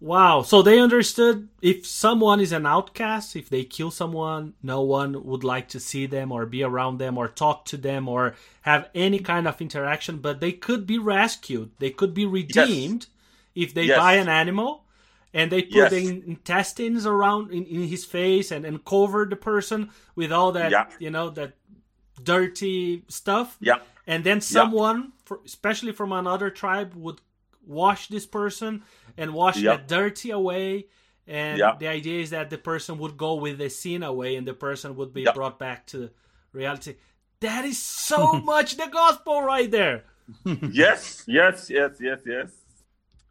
wow, 0.01 0.43
so 0.43 0.63
they 0.63 0.81
understood 0.81 1.49
if 1.61 1.87
someone 1.87 2.41
is 2.41 2.53
an 2.53 2.65
outcast, 2.65 3.37
if 3.37 3.51
they 3.51 3.65
kill 3.65 3.91
someone, 3.91 4.55
no 4.63 4.81
one 4.81 5.25
would 5.25 5.45
like 5.45 5.69
to 5.69 5.81
see 5.81 6.07
them 6.07 6.33
or 6.33 6.47
be 6.47 6.63
around 6.63 6.99
them 6.99 7.19
or 7.19 7.29
talk 7.29 7.67
to 7.67 7.77
them 7.77 8.09
or 8.09 8.35
have 8.63 8.89
any 8.95 9.19
kind 9.19 9.47
of 9.47 9.61
interaction, 9.61 10.19
but 10.19 10.41
they 10.41 10.53
could 10.53 10.87
be 10.87 10.99
rescued. 10.99 11.71
They 11.79 11.91
could 11.91 12.15
be 12.15 12.25
redeemed 12.25 13.09
if 13.55 13.75
they 13.75 13.85
Yes. 13.85 13.99
buy 13.99 14.15
an 14.15 14.29
animal 14.29 14.87
and 15.33 15.51
they 15.53 15.63
put 15.63 15.75
Yes. 15.75 15.91
the 15.93 16.09
intestines 16.27 17.07
around 17.07 17.53
in, 17.53 17.65
in 17.67 17.83
his 17.89 18.05
face 18.05 18.51
and, 18.51 18.65
and 18.65 18.85
cover 18.85 19.25
the 19.27 19.37
person 19.37 19.91
with 20.17 20.33
all 20.33 20.53
that 20.53 20.71
Yeah. 20.71 20.87
you 20.99 21.11
know 21.11 21.31
that 21.31 21.55
dirty 22.23 23.05
stuff 23.09 23.57
Yeah. 23.61 23.79
and 24.07 24.25
then 24.25 24.41
someone 24.41 25.13
for, 25.25 25.41
especially 25.47 25.93
from 25.93 26.13
another 26.13 26.51
tribe 26.51 26.95
would 26.95 27.21
wash 27.67 28.09
this 28.09 28.27
person 28.27 28.83
and 29.17 29.33
wash 29.33 29.57
Yeah. 29.59 29.77
the 29.77 29.83
dirty 29.87 30.31
away 30.31 30.87
and 31.27 31.59
Yeah. 31.59 31.77
the 31.79 31.87
idea 31.89 32.21
is 32.21 32.31
that 32.31 32.51
the 32.51 32.59
person 32.59 32.99
would 32.99 33.17
go 33.17 33.35
with 33.35 33.59
the 33.59 33.71
sin 33.71 34.03
away 34.03 34.37
and 34.37 34.47
the 34.47 34.55
person 34.55 34.97
would 34.97 35.13
be 35.13 35.23
Yeah. 35.23 35.33
brought 35.33 35.59
back 35.59 35.87
to 35.89 36.11
reality 36.53 36.97
that 37.41 37.65
is 37.65 37.79
so 37.79 38.33
much 38.53 38.77
the 38.77 38.89
gospel 38.89 39.43
right 39.43 39.71
there 39.71 40.05
yes, 40.45 41.25
yes, 41.27 41.71
yes, 41.71 41.93
yes, 42.01 42.21
yes. 42.27 42.51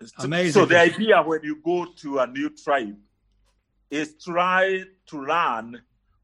So- 0.01 0.23
Amazing. 0.25 0.53
So 0.53 0.65
the 0.65 0.79
idea 0.79 1.21
when 1.21 1.43
you 1.43 1.57
go 1.63 1.85
to 1.85 2.19
a 2.19 2.27
new 2.27 2.49
tribe 2.49 2.97
is 3.89 4.15
try 4.23 4.83
to 5.07 5.21
learn 5.21 5.81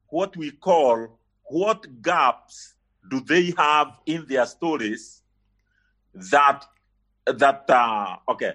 what 0.07 0.35
we 0.37 0.51
call 0.51 1.19
what 1.49 2.01
gaps 2.01 2.75
do 3.09 3.19
they 3.19 3.53
have 3.57 3.87
in 4.05 4.25
their 4.27 4.45
stories 4.45 5.21
that 6.13 6.65
that 7.25 7.65
uh, 7.69 8.15
okay. 8.29 8.53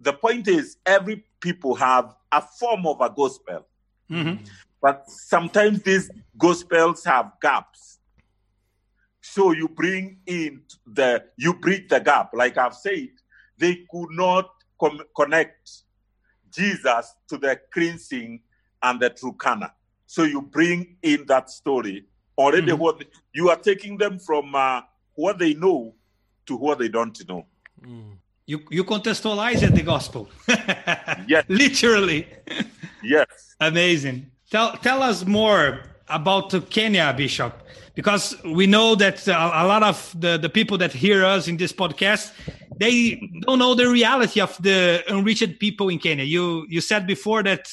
The 0.00 0.12
point 0.12 0.48
is 0.48 0.76
every 0.86 1.24
people 1.40 1.74
have 1.74 2.14
a 2.30 2.40
form 2.40 2.86
of 2.86 3.00
a 3.00 3.10
gospel, 3.10 3.66
Mhm. 4.10 4.48
but 4.80 5.08
sometimes 5.08 5.82
these 5.82 6.10
gospels 6.36 7.04
have 7.04 7.32
gaps. 7.42 7.98
So 9.20 9.52
you 9.52 9.68
bring 9.68 10.20
in 10.26 10.62
the 10.86 11.24
you 11.36 11.54
bridge 11.54 11.88
the 11.88 12.00
gap. 12.00 12.30
Like 12.32 12.56
I've 12.56 12.74
said, 12.74 13.08
they 13.58 13.84
could 13.90 14.10
not 14.10 14.50
com- 14.80 15.02
connect 15.16 15.70
Jesus 16.50 17.14
to 17.28 17.38
the 17.38 17.60
cleansing 17.72 18.40
and 18.82 19.00
the 19.00 19.10
Turkana. 19.10 19.72
So 20.06 20.22
you 20.22 20.40
bring 20.42 20.96
in 21.02 21.26
that 21.26 21.50
story 21.50 22.04
already. 22.36 22.72
Mhm. 22.72 22.78
What 22.78 23.04
you 23.34 23.50
are 23.50 23.56
taking 23.60 23.98
them 23.98 24.18
from 24.18 24.54
uh, 24.54 24.82
what 25.14 25.38
they 25.38 25.54
know 25.54 25.94
to 26.46 26.56
what 26.56 26.78
they 26.78 26.88
don't 26.88 27.18
know. 27.28 27.44
You 28.46 28.60
you 28.70 28.84
contextualize 28.84 29.60
the 29.74 29.82
gospel. 29.82 30.28
Yes. 31.28 31.44
Literally. 31.48 32.26
Yes. 33.02 33.26
Amazing. 33.60 34.30
Tell 34.50 34.72
tell 34.78 35.02
us 35.02 35.26
more 35.26 35.80
about 36.08 36.70
Kenya, 36.70 37.12
Bishop, 37.14 37.52
because 37.94 38.34
we 38.44 38.66
know 38.66 38.94
that 38.94 39.28
uh, 39.28 39.50
a 39.62 39.66
lot 39.66 39.82
of 39.82 40.14
the, 40.18 40.38
the 40.38 40.48
people 40.48 40.78
that 40.78 40.92
hear 40.92 41.22
us 41.24 41.48
in 41.48 41.56
this 41.58 41.72
podcast 41.72 42.32
they 42.78 43.20
don't 43.40 43.58
know 43.58 43.74
the 43.74 43.88
reality 43.88 44.40
of 44.40 44.56
the 44.62 45.02
unreached 45.08 45.58
people 45.58 45.88
in 45.88 45.98
Kenya. 45.98 46.24
You 46.24 46.66
you 46.68 46.80
said 46.80 47.06
before 47.06 47.42
that 47.42 47.68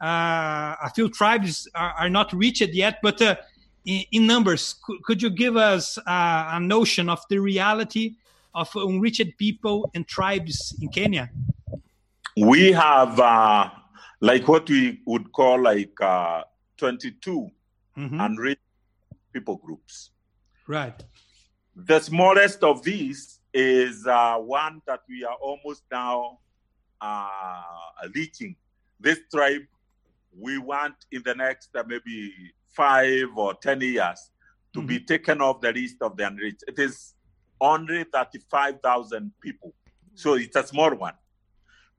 uh, 0.00 0.76
a 0.82 0.90
few 0.94 1.08
tribes 1.08 1.68
are, 1.74 1.92
are 1.98 2.10
not 2.10 2.32
reached 2.32 2.68
yet, 2.74 2.98
but 3.02 3.20
uh, 3.22 3.36
in, 3.84 4.04
in 4.12 4.26
numbers, 4.26 4.74
could, 4.84 5.02
could 5.04 5.22
you 5.22 5.30
give 5.30 5.56
us 5.56 5.98
uh, 5.98 6.50
a 6.52 6.60
notion 6.60 7.08
of 7.08 7.20
the 7.30 7.38
reality 7.38 8.14
of 8.54 8.68
unreached 8.74 9.36
people 9.38 9.90
and 9.94 10.06
tribes 10.06 10.76
in 10.80 10.88
Kenya? 10.88 11.30
We 12.36 12.72
have 12.72 13.18
uh, 13.18 13.70
like 14.20 14.46
what 14.46 14.68
we 14.70 15.00
would 15.06 15.32
call 15.32 15.60
like 15.62 16.00
uh, 16.00 16.42
22 16.76 17.50
Mhm. 17.98 18.24
unreached 18.24 18.60
people 19.32 19.56
groups. 19.56 20.10
Right. 20.68 21.02
The 21.74 21.98
smallest 21.98 22.62
of 22.62 22.84
these 22.84 23.37
is 23.52 24.06
uh, 24.06 24.36
one 24.36 24.82
that 24.86 25.00
we 25.08 25.24
are 25.24 25.36
almost 25.40 25.82
now 25.90 26.38
uh, 27.00 27.60
reaching. 28.14 28.56
This 29.00 29.20
tribe, 29.32 29.62
we 30.38 30.58
want 30.58 30.94
in 31.10 31.22
the 31.24 31.34
next 31.34 31.70
uh, 31.74 31.84
maybe 31.86 32.32
five 32.68 33.28
or 33.36 33.54
10 33.54 33.80
years 33.80 34.30
to 34.74 34.82
be 34.82 35.00
taken 35.00 35.40
off 35.40 35.60
the 35.60 35.72
list 35.72 35.96
of 36.02 36.16
the 36.16 36.26
unreached. 36.26 36.64
It 36.68 36.78
is 36.78 37.14
only 37.60 38.04
35,000 38.04 39.32
people. 39.40 39.74
So 40.14 40.34
it's 40.34 40.56
a 40.56 40.66
small 40.66 40.94
one. 40.94 41.14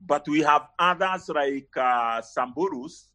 But 0.00 0.26
we 0.28 0.40
have 0.40 0.68
others 0.78 1.28
like 1.28 1.76
uh, 1.76 2.22
Samburus 2.22 3.08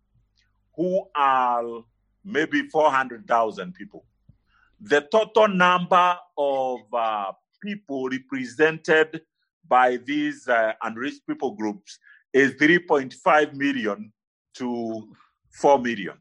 who 0.75 1.05
are 1.15 1.83
maybe 2.23 2.67
400,000 2.67 3.73
people 3.73 4.05
the 4.81 5.01
total 5.01 5.47
number 5.47 6.17
of 6.37 6.79
uh, 6.93 7.31
people 7.65 8.07
represented 8.09 9.21
by 9.67 9.97
these 9.97 10.47
uh, 10.47 10.73
unreached 10.83 11.25
people 11.27 11.51
groups 11.51 11.99
is 12.33 12.53
3.5 12.53 13.53
million 13.53 14.11
to 14.55 14.67
4 15.51 15.79
million. 15.79 16.15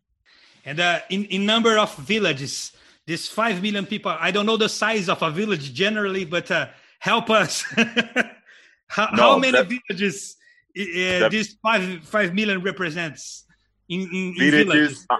And 0.65 0.81
uh, 0.81 1.01
in 1.11 1.25
in 1.27 1.45
number 1.45 1.77
of 1.79 1.95
villages, 1.97 2.73
this 3.07 3.29
five 3.29 3.61
million 3.61 3.85
people. 3.85 4.17
I 4.19 4.31
don't 4.31 4.47
know 4.47 4.57
the 4.57 4.69
size 4.69 5.09
of 5.11 5.21
a 5.23 5.31
village 5.31 5.75
generally, 5.75 6.25
but 6.25 6.51
uh, 6.51 6.69
help 6.99 7.29
us. 7.29 7.63
how, 8.89 9.09
No, 9.13 9.23
how 9.23 9.39
many 9.39 9.53
that- 9.53 9.69
villages 9.69 10.37
uh, 10.79 11.19
that- 11.21 11.31
this 11.31 11.49
five 11.63 11.85
five 12.05 12.33
million 12.33 12.63
represents 12.63 13.45
in, 13.91 14.01
in, 14.01 14.25
in 14.41 14.51
villages? 14.51 14.65
Villages, 14.73 15.07
uh, 15.11 15.19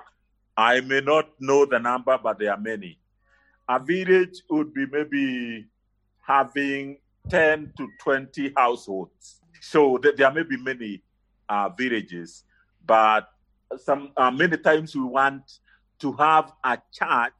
I 0.57 0.81
may 0.81 1.01
not 1.01 1.27
know 1.41 1.67
the 1.67 1.79
number, 1.79 2.17
but 2.17 2.39
there 2.39 2.53
are 2.53 2.61
many. 2.73 2.99
A 3.69 3.79
village 3.79 4.37
would 4.49 4.73
be 4.73 4.87
maybe 4.87 5.67
having 6.27 6.99
10 7.29 7.73
to 7.77 7.89
20 8.03 8.53
households. 8.57 9.41
So 9.61 9.99
th- 9.99 10.17
there 10.17 10.31
may 10.33 10.43
be 10.43 10.57
many 10.57 11.03
uh, 11.49 11.69
villages, 11.71 12.45
but 12.87 13.29
some 13.77 14.13
uh, 14.17 14.31
many 14.31 14.57
times 14.57 14.95
we 14.95 15.03
want 15.03 15.59
to 16.01 16.13
have 16.13 16.53
a 16.63 16.79
church 16.93 17.33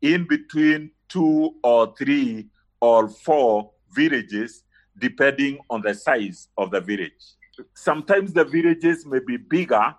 in 0.00 0.26
between 0.26 0.90
two 1.08 1.54
or 1.62 1.94
three 1.96 2.48
or 2.80 3.08
four 3.08 3.70
villages, 3.94 4.64
depending 4.98 5.58
on 5.70 5.80
the 5.82 5.94
size 5.94 6.48
of 6.58 6.70
the 6.70 6.80
village. 6.80 7.36
Sometimes 7.74 8.32
the 8.32 8.44
villages 8.44 9.06
may 9.06 9.20
be 9.26 9.36
bigger 9.36 9.94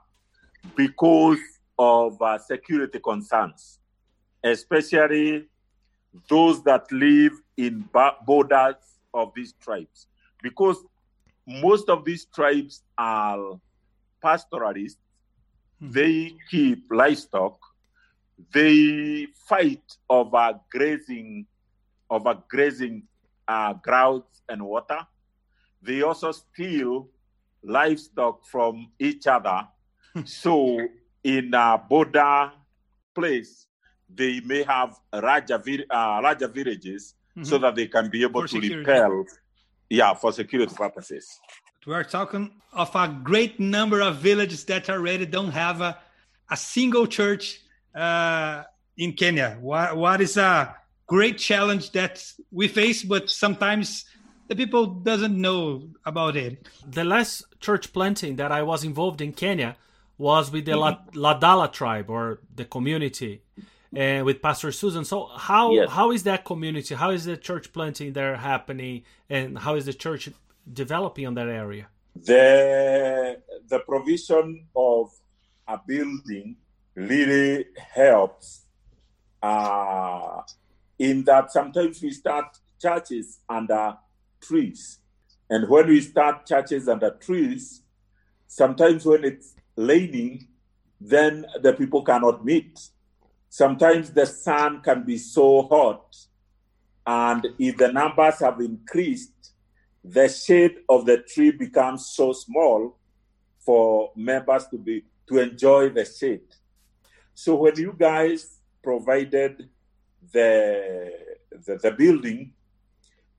because 0.75 1.39
of 1.77 2.21
uh, 2.21 2.37
security 2.37 2.99
concerns, 2.99 3.79
especially 4.43 5.47
those 6.29 6.63
that 6.63 6.91
live 6.91 7.33
in 7.57 7.87
borders 8.25 8.75
of 9.13 9.31
these 9.35 9.53
tribes, 9.53 10.07
because 10.41 10.83
most 11.45 11.89
of 11.89 12.05
these 12.05 12.25
tribes 12.25 12.83
are 12.97 13.59
pastoralists. 14.21 14.99
They 15.81 16.33
keep 16.49 16.85
livestock. 16.89 17.59
They 18.53 19.27
fight 19.47 19.83
over 20.09 20.59
grazing, 20.71 21.45
over 22.09 22.41
grazing 22.49 23.03
uh, 23.47 23.73
grounds 23.73 24.41
and 24.47 24.63
water. 24.63 24.99
They 25.81 26.01
also 26.01 26.31
steal 26.31 27.09
livestock 27.63 28.45
from 28.45 28.91
each 28.99 29.27
other. 29.27 29.67
so 30.25 30.79
in 31.23 31.53
a 31.53 31.81
border 31.89 32.51
place, 33.13 33.67
they 34.09 34.39
may 34.41 34.63
have 34.63 34.95
larger, 35.11 35.55
uh, 35.89 36.19
larger 36.21 36.47
villages 36.47 37.15
so 37.41 37.57
that 37.57 37.75
they 37.75 37.87
can 37.87 38.09
be 38.09 38.21
able 38.23 38.41
For 38.41 38.47
to 38.47 38.61
security. 38.61 38.75
repel, 38.75 39.25
yeah, 39.89 40.13
for 40.13 40.31
security 40.31 40.73
purposes. 40.75 41.39
We 41.87 41.93
are 41.93 42.03
talking 42.03 42.51
of 42.71 42.95
a 42.95 43.07
great 43.23 43.59
number 43.59 44.01
of 44.01 44.17
villages 44.17 44.63
that 44.65 44.89
already 44.89 45.25
don't 45.25 45.51
have 45.51 45.81
a, 45.81 45.97
a 46.49 46.55
single 46.57 47.07
church 47.07 47.59
uh, 47.95 48.63
in 48.97 49.13
Kenya. 49.13 49.57
What, 49.59 49.97
what 49.97 50.21
is 50.21 50.37
a 50.37 50.75
great 51.07 51.37
challenge 51.39 51.91
that 51.91 52.23
we 52.51 52.67
face, 52.67 53.03
but 53.03 53.29
sometimes 53.29 54.05
the 54.47 54.55
people 54.55 54.85
doesn't 54.85 55.35
know 55.39 55.89
about 56.05 56.35
it. 56.35 56.67
the 56.87 57.03
last 57.03 57.45
church 57.59 57.91
planting 57.93 58.35
that 58.35 58.51
I 58.51 58.61
was 58.61 58.83
involved 58.83 59.21
in 59.21 59.33
Kenya 59.33 59.75
was 60.17 60.51
with 60.51 60.65
the 60.65 60.75
La- 60.77 60.99
Ladala 61.13 61.71
tribe 61.71 62.09
or 62.09 62.39
the 62.55 62.65
community, 62.65 63.41
and 63.95 64.25
with 64.25 64.41
Pastor 64.41 64.71
Susan. 64.71 65.05
So 65.05 65.25
how 65.25 65.71
Yes. 65.71 65.89
how 65.89 66.11
is 66.11 66.23
that 66.23 66.45
community? 66.45 66.95
How 66.95 67.11
is 67.11 67.25
the 67.25 67.37
church 67.37 67.71
planting 67.73 68.13
there 68.13 68.35
happening, 68.35 69.03
and 69.29 69.57
how 69.57 69.75
is 69.75 69.85
the 69.85 69.93
church 69.93 70.29
developing 70.71 71.27
on 71.27 71.33
that 71.35 71.47
area? 71.47 71.87
the 72.15 73.41
the 73.67 73.79
provision 73.79 74.67
of 74.75 75.09
a 75.67 75.79
building 75.87 76.55
really 76.95 77.65
helps 77.93 78.65
uh, 79.41 80.41
in 80.99 81.23
that 81.23 81.51
sometimes 81.51 82.01
we 82.01 82.11
start 82.11 82.57
churches 82.79 83.39
under 83.49 83.97
trees 84.41 84.99
and 85.49 85.67
when 85.67 85.87
we 85.87 86.01
start 86.01 86.45
churches 86.45 86.87
under 86.87 87.09
trees 87.11 87.81
sometimes 88.47 89.05
when 89.05 89.23
it's 89.23 89.55
raining 89.75 90.47
then 91.01 91.45
the 91.61 91.73
people 91.73 92.03
cannot 92.03 92.45
meet 92.45 92.79
sometimes 93.53 94.09
the 94.09 94.25
sun 94.25 94.81
can 94.81 95.03
be 95.03 95.15
so 95.15 95.61
hot 95.67 96.15
and 97.05 97.45
if 97.59 97.77
the 97.77 97.91
numbers 97.91 98.39
have 98.39 98.59
increased 98.59 99.53
the 100.03 100.27
shade 100.27 100.77
of 100.89 101.05
the 101.05 101.19
tree 101.19 101.51
becomes 101.51 102.07
so 102.07 102.33
small 102.33 102.97
for 103.59 104.11
members 104.15 104.65
to 104.71 104.77
be 104.79 105.03
to 105.27 105.37
enjoy 105.37 105.87
the 105.89 106.03
shade. 106.03 106.49
So 107.35 107.55
when 107.55 107.75
you 107.77 107.95
guys 107.95 108.57
provided 108.81 109.69
the 110.31 111.11
the, 111.51 111.77
the 111.77 111.91
building, 111.91 112.53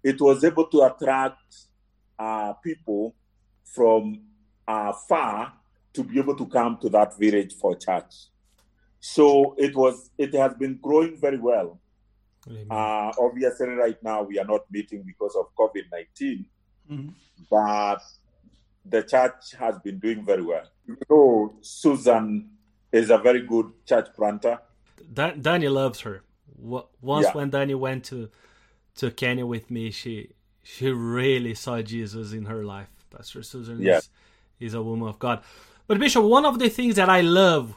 it 0.04 0.20
was 0.20 0.44
able 0.44 0.68
to 0.68 0.82
attract 0.82 1.56
uh, 2.16 2.52
people 2.52 3.16
from 3.64 4.20
uh, 4.68 4.92
far 5.08 5.54
to 5.92 6.04
be 6.04 6.20
able 6.20 6.36
to 6.36 6.46
come 6.46 6.78
to 6.82 6.88
that 6.90 7.18
village 7.18 7.52
for 7.54 7.74
church. 7.74 8.28
So 9.04 9.54
it 9.58 9.76
was 9.76 10.08
it 10.16 10.32
has 10.32 10.54
been 10.54 10.78
growing 10.80 11.18
very 11.20 11.36
well. 11.36 11.78
Uh, 12.48 13.12
obviously, 13.18 13.66
right 13.68 14.02
now 14.02 14.22
we 14.22 14.38
are 14.38 14.46
not 14.46 14.62
meeting 14.70 15.02
because 15.04 15.36
of 15.36 15.54
COVID 15.58 15.90
19, 15.92 16.46
mm-hmm. 16.90 17.08
but 17.50 18.00
the 18.86 19.02
church 19.02 19.52
has 19.58 19.78
been 19.80 19.98
doing 19.98 20.24
very 20.24 20.42
well. 20.42 20.64
You 20.86 20.96
know, 21.10 21.54
Susan 21.60 22.48
is 22.92 23.10
a 23.10 23.18
very 23.18 23.42
good 23.42 23.72
church 23.84 24.08
planter. 24.16 24.58
Dan- 25.12 25.42
Danny 25.42 25.68
loves 25.68 26.00
her. 26.00 26.22
Once 26.56 27.26
yeah. 27.26 27.32
when 27.34 27.50
Danny 27.50 27.74
went 27.74 28.04
to 28.04 28.30
to 28.96 29.10
Kenya 29.10 29.44
with 29.44 29.70
me, 29.70 29.90
she 29.90 30.30
she 30.62 30.88
really 30.88 31.52
saw 31.52 31.82
Jesus 31.82 32.32
in 32.32 32.46
her 32.46 32.64
life. 32.64 32.88
Pastor 33.10 33.42
Susan 33.42 33.82
yeah. 33.82 33.98
is, 33.98 34.08
is 34.60 34.72
a 34.72 34.82
woman 34.82 35.10
of 35.10 35.18
God. 35.18 35.42
But 35.86 35.98
Bishop, 35.98 36.24
one 36.24 36.46
of 36.46 36.58
the 36.58 36.70
things 36.70 36.96
that 36.96 37.10
I 37.10 37.20
love 37.20 37.76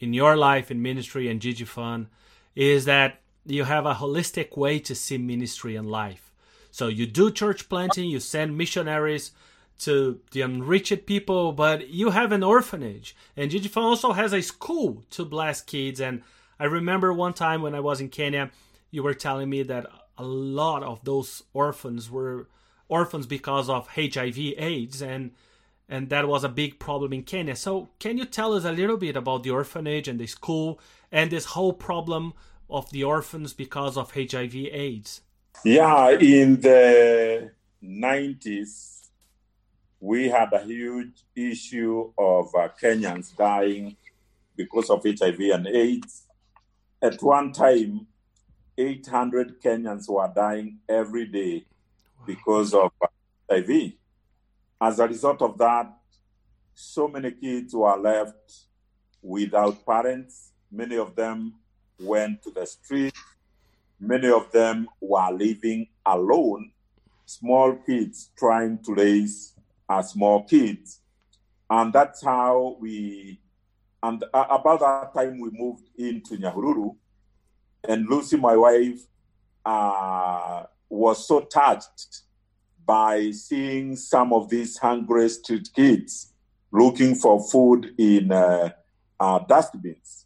in 0.00 0.12
your 0.12 0.36
life 0.36 0.70
in 0.70 0.82
ministry 0.82 1.28
and 1.28 1.40
GGFAN 1.40 2.06
is 2.54 2.84
that 2.84 3.20
you 3.46 3.64
have 3.64 3.86
a 3.86 3.94
holistic 3.94 4.56
way 4.56 4.78
to 4.80 4.94
see 4.94 5.18
ministry 5.18 5.76
and 5.76 5.90
life. 5.90 6.32
So 6.70 6.88
you 6.88 7.06
do 7.06 7.30
church 7.30 7.68
planting, 7.68 8.08
you 8.08 8.20
send 8.20 8.56
missionaries 8.56 9.32
to 9.80 10.20
the 10.32 10.42
unreached 10.42 11.06
people, 11.06 11.52
but 11.52 11.88
you 11.88 12.10
have 12.10 12.32
an 12.32 12.42
orphanage. 12.42 13.16
And 13.36 13.50
GGFAN 13.50 13.82
also 13.82 14.12
has 14.12 14.32
a 14.32 14.42
school 14.42 15.04
to 15.10 15.24
bless 15.24 15.60
kids. 15.60 16.00
And 16.00 16.22
I 16.58 16.64
remember 16.64 17.12
one 17.12 17.32
time 17.32 17.62
when 17.62 17.74
I 17.74 17.80
was 17.80 18.00
in 18.00 18.08
Kenya, 18.08 18.50
you 18.90 19.02
were 19.02 19.14
telling 19.14 19.48
me 19.48 19.62
that 19.62 19.86
a 20.16 20.24
lot 20.24 20.82
of 20.82 21.04
those 21.04 21.44
orphans 21.52 22.10
were 22.10 22.48
orphans 22.88 23.26
because 23.26 23.68
of 23.68 23.88
HIV 23.88 24.38
AIDS 24.38 25.00
and 25.00 25.32
and 25.88 26.10
that 26.10 26.28
was 26.28 26.44
a 26.44 26.48
big 26.48 26.78
problem 26.78 27.12
in 27.12 27.22
Kenya. 27.22 27.56
So 27.56 27.88
can 27.98 28.18
you 28.18 28.24
tell 28.24 28.52
us 28.52 28.64
a 28.64 28.72
little 28.72 28.96
bit 28.96 29.16
about 29.16 29.42
the 29.42 29.50
orphanage 29.50 30.08
and 30.08 30.20
the 30.20 30.26
school 30.26 30.80
and 31.10 31.30
this 31.30 31.46
whole 31.46 31.72
problem 31.72 32.34
of 32.68 32.90
the 32.90 33.04
orphans 33.04 33.54
because 33.54 33.96
of 33.96 34.12
HIV 34.12 34.54
AIDS? 34.54 35.22
Yeah, 35.64 36.10
in 36.10 36.60
the 36.60 37.52
90s 37.82 38.98
we 40.00 40.28
had 40.28 40.52
a 40.52 40.62
huge 40.62 41.24
issue 41.34 42.12
of 42.16 42.54
uh, 42.54 42.68
Kenyans 42.80 43.36
dying 43.36 43.96
because 44.56 44.90
of 44.90 45.02
HIV 45.04 45.40
and 45.52 45.66
AIDS. 45.66 46.22
At 47.02 47.22
one 47.22 47.52
time 47.52 48.06
800 48.76 49.60
Kenyans 49.60 50.08
were 50.08 50.30
dying 50.34 50.78
every 50.88 51.26
day 51.26 51.64
because 52.26 52.74
of 52.74 52.92
HIV. 53.50 53.92
As 54.80 54.98
a 54.98 55.08
result 55.08 55.42
of 55.42 55.58
that, 55.58 55.92
so 56.74 57.08
many 57.08 57.32
kids 57.32 57.74
were 57.74 57.96
left 57.96 58.66
without 59.22 59.84
parents. 59.84 60.52
Many 60.70 60.96
of 60.96 61.16
them 61.16 61.54
went 61.98 62.42
to 62.42 62.50
the 62.50 62.64
street. 62.64 63.14
Many 64.00 64.28
of 64.30 64.52
them 64.52 64.88
were 65.00 65.30
living 65.32 65.88
alone, 66.06 66.70
small 67.26 67.74
kids 67.74 68.30
trying 68.38 68.78
to 68.84 68.94
raise 68.94 69.54
uh, 69.88 70.02
small 70.02 70.44
kids. 70.44 71.00
And 71.68 71.92
that's 71.92 72.24
how 72.24 72.76
we, 72.80 73.40
and 74.02 74.22
about 74.32 74.80
that 74.80 75.12
time, 75.12 75.40
we 75.40 75.50
moved 75.50 75.88
into 75.98 76.36
Nyahururu 76.36 76.94
and 77.84 78.08
Lucy, 78.08 78.36
my 78.36 78.56
wife, 78.56 79.00
uh, 79.64 80.64
was 80.88 81.26
so 81.26 81.40
touched 81.40 82.22
by 82.88 83.30
seeing 83.32 83.94
some 83.94 84.32
of 84.32 84.48
these 84.48 84.78
hungry 84.78 85.28
street 85.28 85.68
kids 85.76 86.32
looking 86.72 87.14
for 87.14 87.38
food 87.38 87.92
in 87.98 88.32
uh, 88.32 88.70
uh, 89.20 89.38
dustbins. 89.40 90.24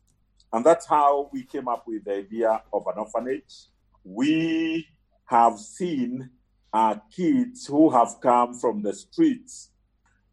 And 0.52 0.64
that's 0.64 0.86
how 0.86 1.28
we 1.32 1.42
came 1.42 1.66
up 1.66 1.88
with 1.88 2.04
the 2.04 2.18
idea 2.18 2.62
of 2.72 2.86
an 2.86 2.98
orphanage. 2.98 3.66
We 4.04 4.86
have 5.24 5.58
seen 5.58 6.30
uh, 6.72 6.96
kids 7.10 7.66
who 7.66 7.90
have 7.90 8.20
come 8.22 8.54
from 8.54 8.80
the 8.82 8.94
streets 8.94 9.70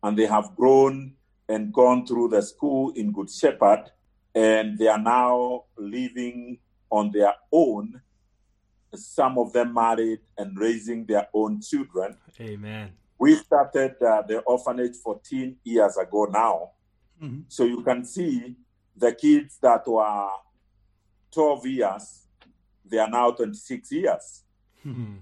and 0.03 0.15
they 0.15 0.27
have 0.27 0.55
grown 0.55 1.15
and 1.47 1.73
gone 1.73 2.05
through 2.05 2.27
the 2.29 2.43
school 2.43 2.91
in 2.91 3.11
Good 3.11 3.31
Shepherd, 3.31 3.85
and 4.35 4.77
they 4.77 4.87
are 4.87 5.01
now 5.01 5.63
living 5.79 6.59
on 6.91 7.11
their 7.11 7.33
own, 7.51 7.99
some 8.95 9.37
of 9.37 9.53
them 9.53 9.73
married 9.73 10.19
and 10.37 10.57
raising 10.57 11.05
their 11.05 11.27
own 11.33 11.61
children. 11.61 12.15
Amen. 12.39 12.91
We 13.17 13.35
started 13.35 14.01
uh, 14.01 14.21
the 14.21 14.39
orphanage 14.39 14.95
14 15.03 15.57
years 15.63 15.97
ago 15.97 16.25
now. 16.25 16.71
Mm-hmm. 17.21 17.41
So 17.47 17.65
you 17.65 17.81
can 17.83 18.05
see 18.05 18.55
the 18.95 19.13
kids 19.13 19.57
that 19.61 19.87
were 19.87 20.29
12 21.31 21.65
years, 21.67 22.27
they 22.85 22.97
are 22.97 23.09
now 23.09 23.31
26 23.31 23.91
years. 23.91 24.43
Mm-hmm. 24.85 25.15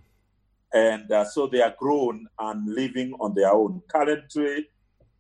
And 0.74 1.12
uh, 1.12 1.26
so 1.26 1.48
they 1.48 1.62
are 1.62 1.74
grown 1.78 2.28
and 2.40 2.74
living 2.74 3.14
on 3.20 3.34
their 3.34 3.52
own. 3.52 3.82
Currently, 3.88 4.68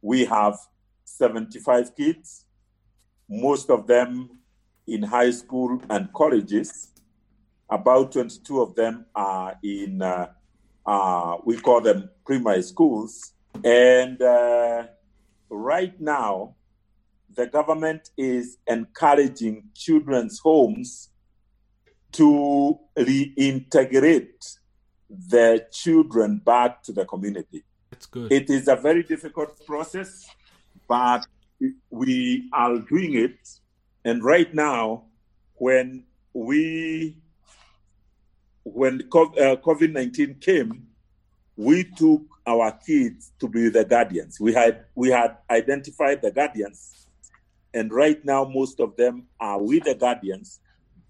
we 0.01 0.25
have 0.25 0.57
75 1.05 1.95
kids. 1.95 2.45
Most 3.29 3.69
of 3.69 3.87
them 3.87 4.29
in 4.87 5.03
high 5.03 5.31
school 5.31 5.81
and 5.89 6.11
colleges. 6.13 6.89
About 7.69 8.11
22 8.11 8.61
of 8.61 8.75
them 8.75 9.05
are 9.15 9.55
in, 9.63 10.01
uh, 10.01 10.27
uh, 10.85 11.37
we 11.45 11.57
call 11.57 11.81
them 11.81 12.09
primary 12.25 12.61
schools. 12.61 13.33
And 13.63 14.21
uh, 14.21 14.87
right 15.49 15.99
now, 15.99 16.55
the 17.35 17.47
government 17.47 18.09
is 18.17 18.57
encouraging 18.67 19.69
children's 19.75 20.39
homes 20.39 21.09
to 22.13 22.79
reintegrate 22.97 24.57
the 25.09 25.65
children 25.71 26.41
back 26.43 26.81
to 26.83 26.93
the 26.93 27.05
community. 27.05 27.63
That's 27.91 28.05
good. 28.05 28.31
It 28.31 28.49
is 28.49 28.67
a 28.67 28.75
very 28.75 29.03
difficult 29.03 29.65
process, 29.65 30.27
but 30.87 31.25
we 31.89 32.49
are 32.53 32.79
doing 32.79 33.15
it 33.15 33.37
and 34.07 34.23
right 34.23 34.53
now, 34.53 35.03
when 35.55 36.05
we 36.31 37.17
when 38.73 39.01
uh, 39.01 39.55
COVID 39.57 39.91
nineteen 39.93 40.35
came, 40.35 40.87
we 41.55 41.83
took 41.83 42.21
our 42.45 42.71
kids 42.71 43.31
to 43.39 43.47
be 43.47 43.69
the 43.69 43.83
guardians. 43.83 44.39
We 44.39 44.53
had 44.53 44.85
we 44.95 45.09
had 45.09 45.37
identified 45.49 46.21
the 46.21 46.31
guardians, 46.31 47.07
and 47.73 47.91
right 47.91 48.23
now 48.25 48.45
most 48.45 48.79
of 48.79 48.95
them 48.95 49.27
are 49.39 49.61
with 49.61 49.83
the 49.83 49.95
guardians, 49.95 50.59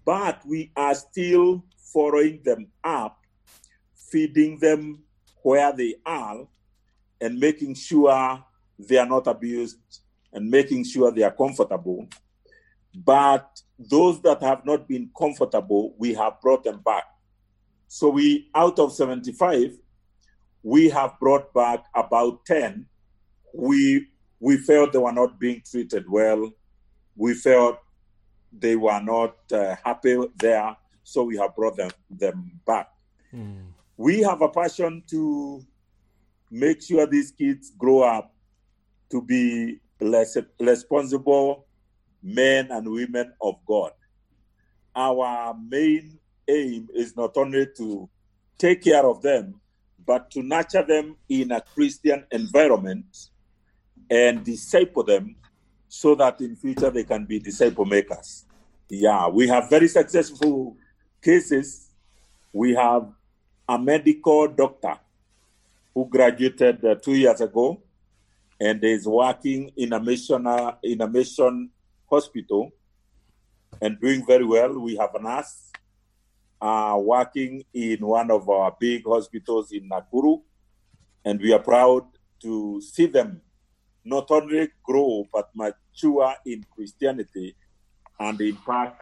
but 0.04 0.44
we 0.46 0.70
are 0.76 0.94
still 0.94 1.64
following 1.92 2.40
them 2.44 2.68
up, 2.84 3.18
feeding 3.94 4.58
them 4.58 5.02
where 5.42 5.72
they 5.72 5.96
are, 6.04 6.46
and 7.20 7.38
making 7.38 7.74
sure 7.74 8.44
they 8.78 8.98
are 8.98 9.06
not 9.06 9.26
abused, 9.26 9.78
and 10.32 10.50
making 10.50 10.84
sure 10.84 11.10
they 11.10 11.22
are 11.22 11.34
comfortable. 11.34 12.06
But 12.94 13.62
those 13.78 14.20
that 14.22 14.42
have 14.42 14.64
not 14.64 14.88
been 14.88 15.10
comfortable, 15.16 15.94
we 15.98 16.14
have 16.14 16.40
brought 16.40 16.64
them 16.64 16.80
back. 16.84 17.04
So 17.88 18.10
we, 18.10 18.50
out 18.54 18.78
of 18.78 18.92
75, 18.92 19.78
we 20.62 20.90
have 20.90 21.18
brought 21.18 21.52
back 21.54 21.84
about 21.94 22.44
10. 22.44 22.86
We 23.54 24.08
we 24.40 24.56
felt 24.58 24.92
they 24.92 24.98
were 24.98 25.12
not 25.12 25.40
being 25.40 25.62
treated 25.68 26.08
well. 26.08 26.52
We 27.16 27.34
felt 27.34 27.78
they 28.52 28.76
were 28.76 29.00
not 29.00 29.36
uh, 29.50 29.74
happy 29.84 30.16
there, 30.36 30.76
so 31.02 31.24
we 31.24 31.36
have 31.38 31.56
brought 31.56 31.76
them 31.76 31.90
them 32.10 32.60
back. 32.66 32.88
Mm. 33.32 33.72
We 33.96 34.20
have 34.20 34.42
a 34.42 34.48
passion 34.48 35.02
to 35.10 35.64
make 36.50 36.82
sure 36.82 37.06
these 37.06 37.32
kids 37.32 37.72
grow 37.76 38.00
up 38.00 38.32
to 39.10 39.22
be 39.22 39.80
less 40.00 40.36
responsible 40.60 41.66
men 42.22 42.70
and 42.70 42.88
women 42.90 43.32
of 43.40 43.56
God. 43.66 43.92
Our 44.94 45.54
main 45.54 46.18
aim 46.48 46.88
is 46.94 47.16
not 47.16 47.36
only 47.36 47.66
to 47.76 48.08
take 48.56 48.82
care 48.82 49.04
of 49.06 49.22
them, 49.22 49.60
but 50.06 50.30
to 50.30 50.42
nurture 50.42 50.82
them 50.82 51.16
in 51.28 51.52
a 51.52 51.60
Christian 51.60 52.24
environment 52.32 53.30
and 54.10 54.42
disciple 54.44 55.04
them 55.04 55.36
so 55.88 56.14
that 56.14 56.40
in 56.40 56.56
future 56.56 56.90
they 56.90 57.04
can 57.04 57.24
be 57.24 57.38
disciple 57.38 57.84
makers. 57.84 58.44
Yeah, 58.88 59.28
we 59.28 59.48
have 59.48 59.68
very 59.68 59.88
successful 59.88 60.76
cases. 61.22 61.90
We 62.52 62.74
have 62.74 63.10
a 63.68 63.78
medical 63.78 64.48
doctor 64.48 64.98
who 65.94 66.08
graduated 66.08 66.84
uh, 66.84 66.94
two 66.94 67.14
years 67.14 67.40
ago, 67.40 67.82
and 68.60 68.82
is 68.82 69.06
working 69.06 69.70
in 69.76 69.92
a 69.92 70.00
mission 70.00 70.46
uh, 70.46 70.74
in 70.82 71.00
a 71.00 71.08
mission 71.08 71.70
hospital 72.10 72.70
and 73.80 74.00
doing 74.00 74.24
very 74.26 74.44
well. 74.44 74.78
We 74.78 74.96
have 74.96 75.14
a 75.14 75.22
nurse 75.22 75.67
uh, 76.60 76.98
working 77.00 77.64
in 77.72 78.06
one 78.06 78.30
of 78.30 78.48
our 78.48 78.76
big 78.78 79.04
hospitals 79.06 79.72
in 79.72 79.88
Nakuru, 79.88 80.42
and 81.24 81.40
we 81.40 81.52
are 81.52 81.58
proud 81.58 82.04
to 82.42 82.80
see 82.80 83.06
them 83.06 83.40
not 84.04 84.30
only 84.30 84.68
grow 84.82 85.26
but 85.32 85.50
mature 85.54 86.34
in 86.46 86.64
Christianity 86.74 87.54
and 88.18 88.40
impact 88.40 89.00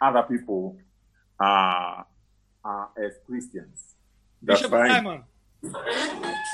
other 0.00 0.22
people 0.22 0.78
uh, 1.40 2.02
uh, 2.64 2.86
as 2.96 3.12
Christians. 3.26 3.96
That's 4.42 4.60
Bishop 4.60 4.70
fine. 4.70 4.90
Simon, 4.90 5.24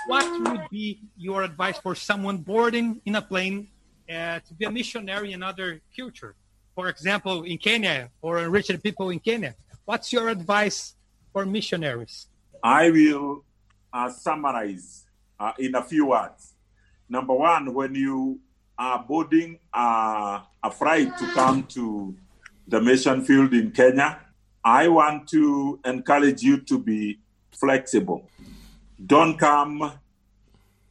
what 0.06 0.48
would 0.48 0.68
be 0.70 1.00
your 1.16 1.42
advice 1.42 1.78
for 1.78 1.94
someone 1.94 2.38
boarding 2.38 3.00
in 3.04 3.16
a 3.16 3.22
plane 3.22 3.68
uh, 4.08 4.38
to 4.40 4.54
be 4.54 4.64
a 4.64 4.70
missionary 4.70 5.32
in 5.32 5.42
another 5.42 5.80
culture? 5.96 6.34
For 6.74 6.88
example, 6.88 7.42
in 7.42 7.58
Kenya 7.58 8.10
or 8.22 8.38
enriched 8.38 8.82
people 8.82 9.10
in 9.10 9.18
Kenya. 9.18 9.54
What's 9.84 10.12
your 10.12 10.28
advice 10.28 10.94
for 11.32 11.46
missionaries? 11.46 12.26
I 12.62 12.90
will 12.90 13.44
uh, 13.92 14.10
summarize 14.10 15.04
uh, 15.38 15.52
in 15.58 15.74
a 15.74 15.82
few 15.82 16.06
words. 16.06 16.54
Number 17.08 17.34
one, 17.34 17.74
when 17.74 17.94
you 17.94 18.40
are 18.78 19.02
boarding 19.02 19.58
uh, 19.74 20.40
a 20.62 20.70
flight 20.70 21.16
to 21.18 21.26
come 21.32 21.64
to 21.64 22.14
the 22.68 22.80
mission 22.80 23.24
field 23.24 23.52
in 23.52 23.72
Kenya, 23.72 24.20
I 24.64 24.88
want 24.88 25.28
to 25.30 25.80
encourage 25.84 26.42
you 26.42 26.60
to 26.60 26.78
be 26.78 27.18
flexible. 27.50 28.28
Don't 29.04 29.38
come. 29.38 29.92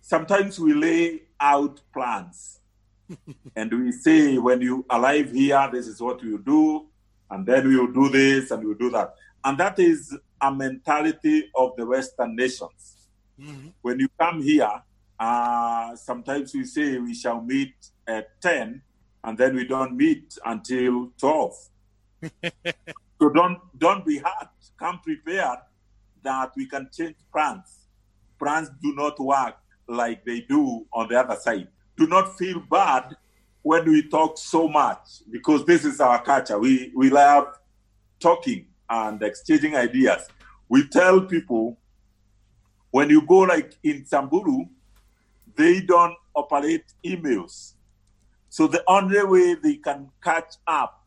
Sometimes 0.02 0.60
we 0.60 0.74
lay 0.74 1.22
out 1.40 1.80
plans 1.94 2.60
and 3.56 3.72
we 3.72 3.92
say, 3.92 4.38
when 4.38 4.62
you 4.62 4.86
arrive 4.90 5.32
here, 5.32 5.70
this 5.72 5.88
is 5.88 6.02
what 6.02 6.22
you 6.22 6.38
do, 6.40 6.86
and 7.32 7.46
then 7.46 7.68
we 7.68 7.76
will 7.78 7.92
do 7.92 8.10
this 8.10 8.52
and 8.52 8.62
we 8.64 8.70
will 8.70 8.76
do 8.76 8.90
that. 8.92 9.16
And 9.44 9.58
that 9.58 9.80
is 9.80 10.18
a 10.42 10.54
mentality 10.54 11.50
of 11.56 11.76
the 11.78 11.86
Western 11.86 12.36
nations. 12.36 13.08
When 13.82 14.00
you 14.00 14.10
come 14.20 14.42
here, 14.42 14.82
uh, 15.20 15.96
sometimes 15.96 16.54
we 16.54 16.66
say 16.66 16.98
we 16.98 17.14
shall 17.14 17.42
meet 17.42 17.74
at 18.08 18.40
10, 18.42 18.82
and 19.24 19.38
then 19.38 19.56
we 19.56 19.66
don't 19.66 19.96
meet 19.96 20.38
until 20.46 21.12
12. 21.18 21.56
so 23.22 23.30
don't 23.30 23.60
don't 23.78 24.06
be 24.06 24.18
hard. 24.18 24.50
Come 24.78 25.00
prepared 25.00 25.60
that 26.22 26.52
we 26.56 26.66
can 26.66 26.90
change 26.96 27.16
plans. 27.32 27.88
Plans 28.38 28.70
do 28.82 28.94
not 28.96 29.20
work 29.20 29.56
like 29.88 30.26
they 30.26 30.42
do 30.42 30.86
on 30.92 31.08
the 31.08 31.20
other 31.20 31.36
side. 31.36 31.68
Do 31.98 32.08
not 32.08 32.38
feel 32.38 32.60
bad 32.60 33.16
when 33.62 33.90
we 33.90 34.08
talk 34.08 34.38
so 34.38 34.68
much 34.68 35.22
because 35.30 35.66
this 35.66 35.86
is 35.86 36.00
our 36.00 36.22
culture. 36.22 36.58
We 36.58 36.92
we 36.96 37.10
love 37.10 37.48
talking 38.20 38.66
and 38.90 39.22
exchanging 39.22 39.76
ideas. 39.76 40.28
We 40.68 40.88
tell 40.88 41.22
people 41.22 41.78
when 42.92 43.10
you 43.10 43.26
go 43.26 43.40
like 43.40 43.74
in 43.84 44.06
Samburu, 44.06 44.66
they 45.56 45.82
don't 45.82 46.16
operate 46.36 46.86
emails. 47.06 47.74
So 48.50 48.68
the 48.68 48.84
only 48.88 49.24
way 49.24 49.56
they 49.56 49.76
can 49.76 50.10
catch 50.24 50.56
up, 50.66 51.06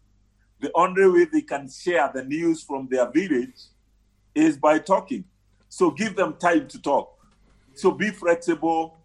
the 0.60 0.70
only 0.74 1.08
way 1.08 1.24
they 1.24 1.40
can 1.40 1.68
share 1.68 2.10
the 2.14 2.22
news 2.24 2.62
from 2.62 2.86
their 2.88 3.10
village 3.10 3.60
is 4.34 4.56
by 4.56 4.78
talking. 4.78 5.24
So 5.68 5.90
give 5.90 6.14
them 6.14 6.34
time 6.34 6.68
to 6.68 6.80
talk. 6.80 7.18
So 7.74 7.90
be 7.90 8.10
flexible, 8.10 9.00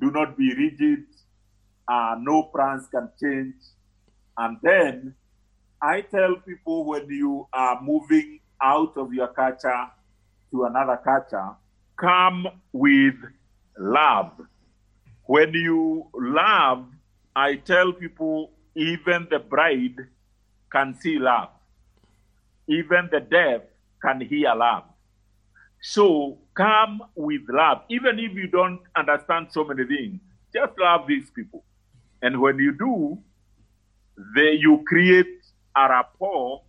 do 0.00 0.10
not 0.10 0.38
be 0.38 0.54
rigid, 0.54 1.04
uh, 1.88 2.16
no 2.18 2.44
plans 2.44 2.86
can 2.88 3.08
change. 3.20 3.54
And 4.36 4.56
then 4.62 5.14
I 5.80 6.02
tell 6.02 6.36
people 6.36 6.84
when 6.84 7.08
you 7.08 7.48
are 7.52 7.80
moving 7.82 8.40
out 8.62 8.96
of 8.96 9.12
your 9.12 9.28
culture 9.28 9.86
to 10.52 10.64
another 10.64 11.00
culture, 11.02 11.50
come 11.96 12.46
with 12.72 13.14
love. 13.78 14.32
When 15.26 15.52
you 15.52 16.06
love, 16.14 16.86
I 17.34 17.56
tell 17.56 17.92
people 17.92 18.50
even 18.74 19.26
the 19.30 19.38
bride 19.38 19.96
can 20.70 20.94
see 21.00 21.18
love, 21.18 21.48
even 22.66 23.08
the 23.10 23.20
deaf 23.20 23.62
can 24.00 24.20
hear 24.20 24.54
love. 24.54 24.84
So 25.80 26.38
come 26.54 27.02
with 27.14 27.42
love, 27.48 27.82
even 27.88 28.18
if 28.18 28.34
you 28.34 28.46
don't 28.46 28.80
understand 28.96 29.48
so 29.50 29.64
many 29.64 29.84
things, 29.84 30.20
just 30.54 30.78
love 30.78 31.06
these 31.06 31.30
people. 31.30 31.64
And 32.22 32.40
when 32.40 32.58
you 32.58 32.72
do, 32.72 33.18
they, 34.34 34.52
you 34.52 34.84
create 34.86 35.26
a 35.76 35.88
rapport 35.88 36.62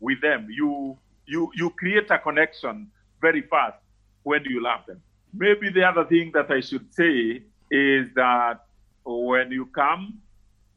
with 0.00 0.20
them. 0.20 0.48
You 0.50 0.98
you 1.26 1.50
you 1.54 1.70
create 1.70 2.10
a 2.10 2.18
connection 2.18 2.90
very 3.20 3.42
fast 3.42 3.78
when 4.22 4.44
you 4.44 4.62
love 4.62 4.80
them. 4.86 5.00
Maybe 5.32 5.70
the 5.70 5.84
other 5.84 6.04
thing 6.04 6.30
that 6.34 6.50
I 6.50 6.60
should 6.60 6.92
say 6.94 7.42
is 7.70 8.08
that 8.14 8.64
when 9.04 9.50
you 9.50 9.66
come, 9.66 10.18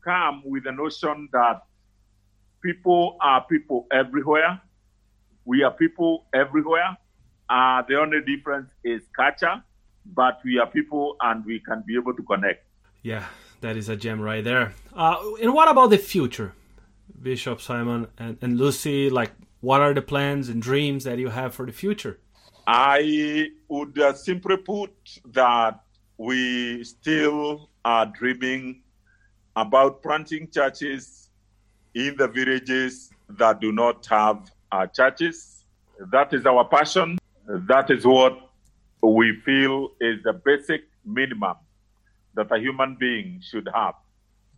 come 0.03 0.41
with 0.45 0.63
the 0.63 0.71
notion 0.71 1.29
that 1.31 1.63
people 2.61 3.17
are 3.21 3.45
people 3.45 3.87
everywhere. 3.91 4.61
We 5.45 5.63
are 5.63 5.71
people 5.71 6.25
everywhere. 6.33 6.97
Uh, 7.49 7.83
the 7.87 7.99
only 7.99 8.21
difference 8.21 8.69
is 8.83 9.01
culture, 9.15 9.63
but 10.05 10.39
we 10.43 10.59
are 10.59 10.67
people 10.67 11.15
and 11.21 11.45
we 11.45 11.59
can 11.59 11.83
be 11.85 11.95
able 11.95 12.13
to 12.13 12.23
connect. 12.23 12.65
Yeah, 13.03 13.25
that 13.61 13.77
is 13.77 13.89
a 13.89 13.95
gem 13.95 14.19
right 14.19 14.43
there. 14.43 14.73
Uh, 14.93 15.17
and 15.41 15.53
what 15.53 15.69
about 15.69 15.89
the 15.89 15.97
future, 15.97 16.53
Bishop 17.21 17.61
Simon 17.61 18.07
and, 18.17 18.37
and 18.41 18.57
Lucy? 18.57 19.09
Like, 19.09 19.31
what 19.61 19.81
are 19.81 19.93
the 19.93 20.01
plans 20.01 20.49
and 20.49 20.61
dreams 20.61 21.03
that 21.05 21.19
you 21.19 21.29
have 21.29 21.53
for 21.53 21.65
the 21.65 21.71
future? 21.71 22.19
I 22.67 23.49
would 23.69 23.97
uh, 23.97 24.13
simply 24.13 24.57
put 24.57 24.91
that 25.33 25.81
we 26.17 26.83
still 26.83 27.69
are 27.83 28.05
dreaming 28.05 28.81
about 29.55 30.03
planting 30.03 30.49
churches 30.49 31.29
in 31.95 32.15
the 32.17 32.27
villages 32.27 33.11
that 33.29 33.59
do 33.59 33.71
not 33.71 34.05
have 34.07 34.51
uh, 34.71 34.85
churches. 34.87 35.63
That 36.11 36.33
is 36.33 36.45
our 36.45 36.65
passion. 36.65 37.17
That 37.47 37.89
is 37.89 38.05
what 38.05 38.51
we 39.01 39.39
feel 39.41 39.91
is 39.99 40.23
the 40.23 40.33
basic 40.33 40.83
minimum 41.05 41.55
that 42.35 42.51
a 42.51 42.59
human 42.59 42.95
being 42.99 43.41
should 43.41 43.67
have. 43.73 43.95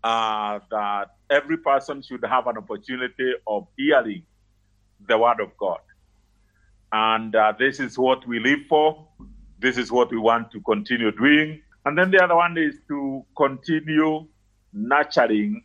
Uh, 0.04 0.60
that 0.70 1.16
every 1.30 1.58
person 1.58 2.02
should 2.02 2.24
have 2.26 2.48
an 2.48 2.58
opportunity 2.58 3.34
of 3.48 3.68
hearing 3.78 4.24
the 5.08 5.18
word 5.18 5.40
of 5.40 5.56
God. 5.58 5.80
And 6.92 7.36
uh, 7.36 7.54
this 7.58 7.80
is 7.80 7.98
what 7.98 8.28
we 8.28 8.40
live 8.40 8.60
for. 8.70 9.08
This 9.60 9.78
is 9.78 9.92
what 9.92 10.12
we 10.12 10.18
want 10.18 10.52
to 10.52 10.60
continue 10.62 11.12
doing. 11.12 11.62
And 11.86 11.98
then 11.98 12.12
the 12.12 12.24
other 12.24 12.36
one 12.36 12.58
is 12.58 12.76
to 12.90 13.26
continue 13.36 14.28
nurturing 14.74 15.64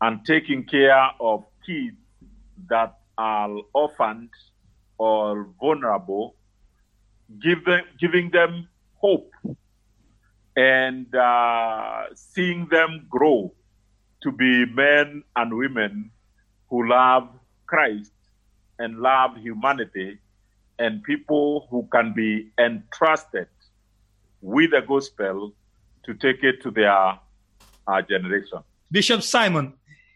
and 0.00 0.24
taking 0.26 0.64
care 0.64 1.10
of 1.20 1.44
kids 1.64 1.96
that 2.68 2.98
are 3.16 3.56
orphaned 3.74 4.30
or 4.98 5.48
vulnerable, 5.60 6.36
give 7.42 7.64
them, 7.64 7.82
giving 7.98 8.30
them 8.30 8.68
hope 8.94 9.30
and 10.56 11.14
uh, 11.14 12.04
seeing 12.14 12.66
them 12.70 13.06
grow 13.08 13.52
to 14.22 14.32
be 14.32 14.64
men 14.66 15.22
and 15.36 15.56
women 15.56 16.10
who 16.70 16.88
love 16.88 17.28
Christ 17.66 18.12
and 18.78 18.98
love 18.98 19.36
humanity 19.36 20.18
and 20.78 21.02
people 21.02 21.68
who 21.70 21.86
can 21.92 22.12
be 22.14 22.50
entrusted 22.58 23.48
with 24.40 24.70
the 24.70 24.80
gospel 24.80 25.52
to 26.04 26.14
take 26.14 26.42
it 26.42 26.62
to 26.62 26.70
their 26.70 27.18
uh, 27.86 28.02
generation. 28.08 28.58
Bishop 28.90 29.22
Simon, 29.22 29.74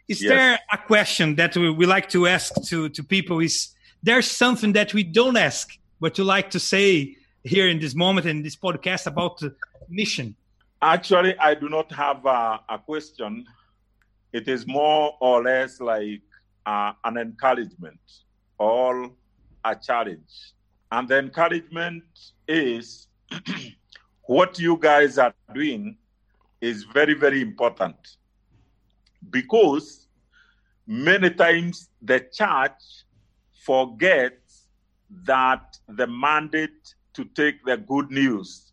is 0.08 0.22
Yes. 0.22 0.30
there 0.30 0.58
a 0.72 0.78
question 0.78 1.36
that 1.36 1.56
we, 1.56 1.70
we 1.70 1.86
like 1.86 2.08
to 2.10 2.26
ask 2.26 2.52
to, 2.68 2.88
to 2.90 3.02
people? 3.02 3.40
Is 3.40 3.74
there 4.02 4.22
something 4.22 4.72
that 4.72 4.92
we 4.92 5.02
don't 5.04 5.36
ask, 5.36 5.78
but 6.00 6.18
you 6.18 6.24
like 6.24 6.50
to 6.50 6.60
say 6.60 7.16
here 7.44 7.68
in 7.68 7.78
this 7.78 7.94
moment 7.94 8.26
in 8.26 8.42
this 8.42 8.56
podcast 8.56 9.06
about 9.06 9.42
mission? 9.88 10.34
Actually, 10.82 11.36
I 11.38 11.54
do 11.54 11.68
not 11.68 11.92
have 11.92 12.24
a, 12.24 12.60
a 12.68 12.78
question. 12.78 13.46
It 14.32 14.48
is 14.48 14.66
more 14.66 15.16
or 15.20 15.42
less 15.42 15.80
like 15.80 16.22
uh, 16.66 16.92
an 17.04 17.16
encouragement 17.16 18.00
or 18.58 19.10
a 19.64 19.76
challenge. 19.76 20.52
And 20.92 21.08
the 21.08 21.18
encouragement 21.18 22.04
is 22.48 23.08
what 24.24 24.58
you 24.58 24.76
guys 24.76 25.18
are 25.18 25.34
doing 25.54 25.96
is 26.60 26.84
very, 26.84 27.14
very 27.14 27.40
important 27.40 27.96
because 29.30 30.08
many 30.86 31.30
times 31.30 31.90
the 32.02 32.20
church 32.20 33.04
forgets 33.64 34.66
that 35.24 35.76
the 35.88 36.06
mandate 36.06 36.94
to 37.20 37.28
take 37.34 37.62
the 37.64 37.76
good 37.76 38.10
news 38.10 38.72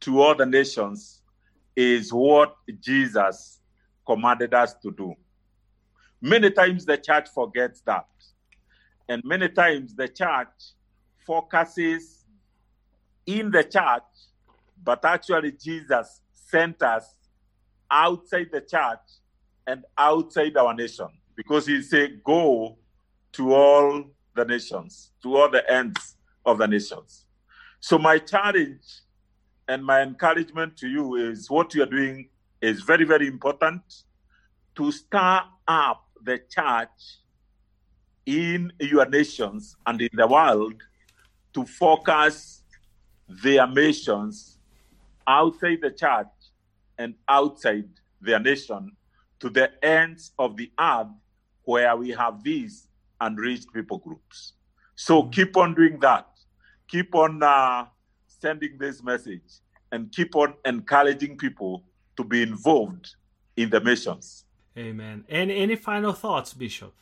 to 0.00 0.22
all 0.22 0.34
the 0.34 0.46
nations 0.46 1.20
is 1.76 2.10
what 2.12 2.56
Jesus 2.80 3.60
commanded 4.06 4.54
us 4.54 4.72
to 4.82 4.90
do. 4.90 5.14
Many 6.22 6.50
times 6.50 6.86
the 6.86 6.96
church 6.96 7.28
forgets 7.34 7.82
that. 7.82 8.06
And 9.08 9.22
many 9.24 9.48
times 9.50 9.94
the 9.94 10.08
church 10.08 10.48
focuses 11.26 12.24
in 13.26 13.50
the 13.50 13.62
church, 13.62 14.02
but 14.82 15.04
actually 15.04 15.52
Jesus 15.52 16.22
sent 16.32 16.82
us 16.82 17.14
outside 17.90 18.48
the 18.52 18.62
church 18.62 19.06
and 19.66 19.84
outside 19.98 20.56
our 20.56 20.72
nation 20.72 21.08
because 21.36 21.66
he 21.66 21.82
said, 21.82 22.24
Go 22.24 22.78
to 23.32 23.52
all 23.52 24.04
the 24.34 24.44
nations, 24.46 25.12
to 25.22 25.36
all 25.36 25.50
the 25.50 25.70
ends 25.70 26.16
of 26.46 26.56
the 26.58 26.66
nations. 26.66 27.25
So, 27.80 27.98
my 27.98 28.18
challenge 28.18 29.02
and 29.68 29.84
my 29.84 30.02
encouragement 30.02 30.76
to 30.78 30.88
you 30.88 31.16
is 31.16 31.50
what 31.50 31.74
you 31.74 31.82
are 31.82 31.86
doing 31.90 32.28
is 32.60 32.82
very, 32.82 33.04
very 33.04 33.26
important 33.26 33.82
to 34.76 34.92
stir 34.92 35.40
up 35.68 36.04
the 36.24 36.40
church 36.48 37.20
in 38.26 38.72
your 38.80 39.08
nations 39.08 39.76
and 39.86 40.00
in 40.00 40.10
the 40.12 40.26
world 40.26 40.74
to 41.54 41.64
focus 41.64 42.62
their 43.28 43.66
missions 43.66 44.58
outside 45.26 45.78
the 45.80 45.90
church 45.90 46.26
and 46.98 47.14
outside 47.28 47.88
their 48.20 48.38
nation 48.38 48.92
to 49.38 49.48
the 49.48 49.70
ends 49.84 50.32
of 50.38 50.56
the 50.56 50.70
earth 50.78 51.08
where 51.64 51.96
we 51.96 52.10
have 52.10 52.42
these 52.42 52.88
unreached 53.20 53.72
people 53.72 53.98
groups. 53.98 54.54
So 54.94 55.22
mm-hmm. 55.22 55.30
keep 55.30 55.56
on 55.56 55.74
doing 55.74 55.98
that. 56.00 56.28
Keep 56.88 57.14
on 57.14 57.42
uh, 57.42 57.86
sending 58.26 58.78
this 58.78 59.02
message 59.02 59.60
and 59.92 60.10
keep 60.12 60.36
on 60.36 60.54
encouraging 60.64 61.36
people 61.36 61.84
to 62.16 62.24
be 62.24 62.42
involved 62.42 63.14
in 63.56 63.70
the 63.70 63.80
missions. 63.80 64.44
Amen. 64.76 65.24
And 65.28 65.50
any 65.50 65.76
final 65.76 66.12
thoughts, 66.12 66.52
Bishop? 66.52 66.94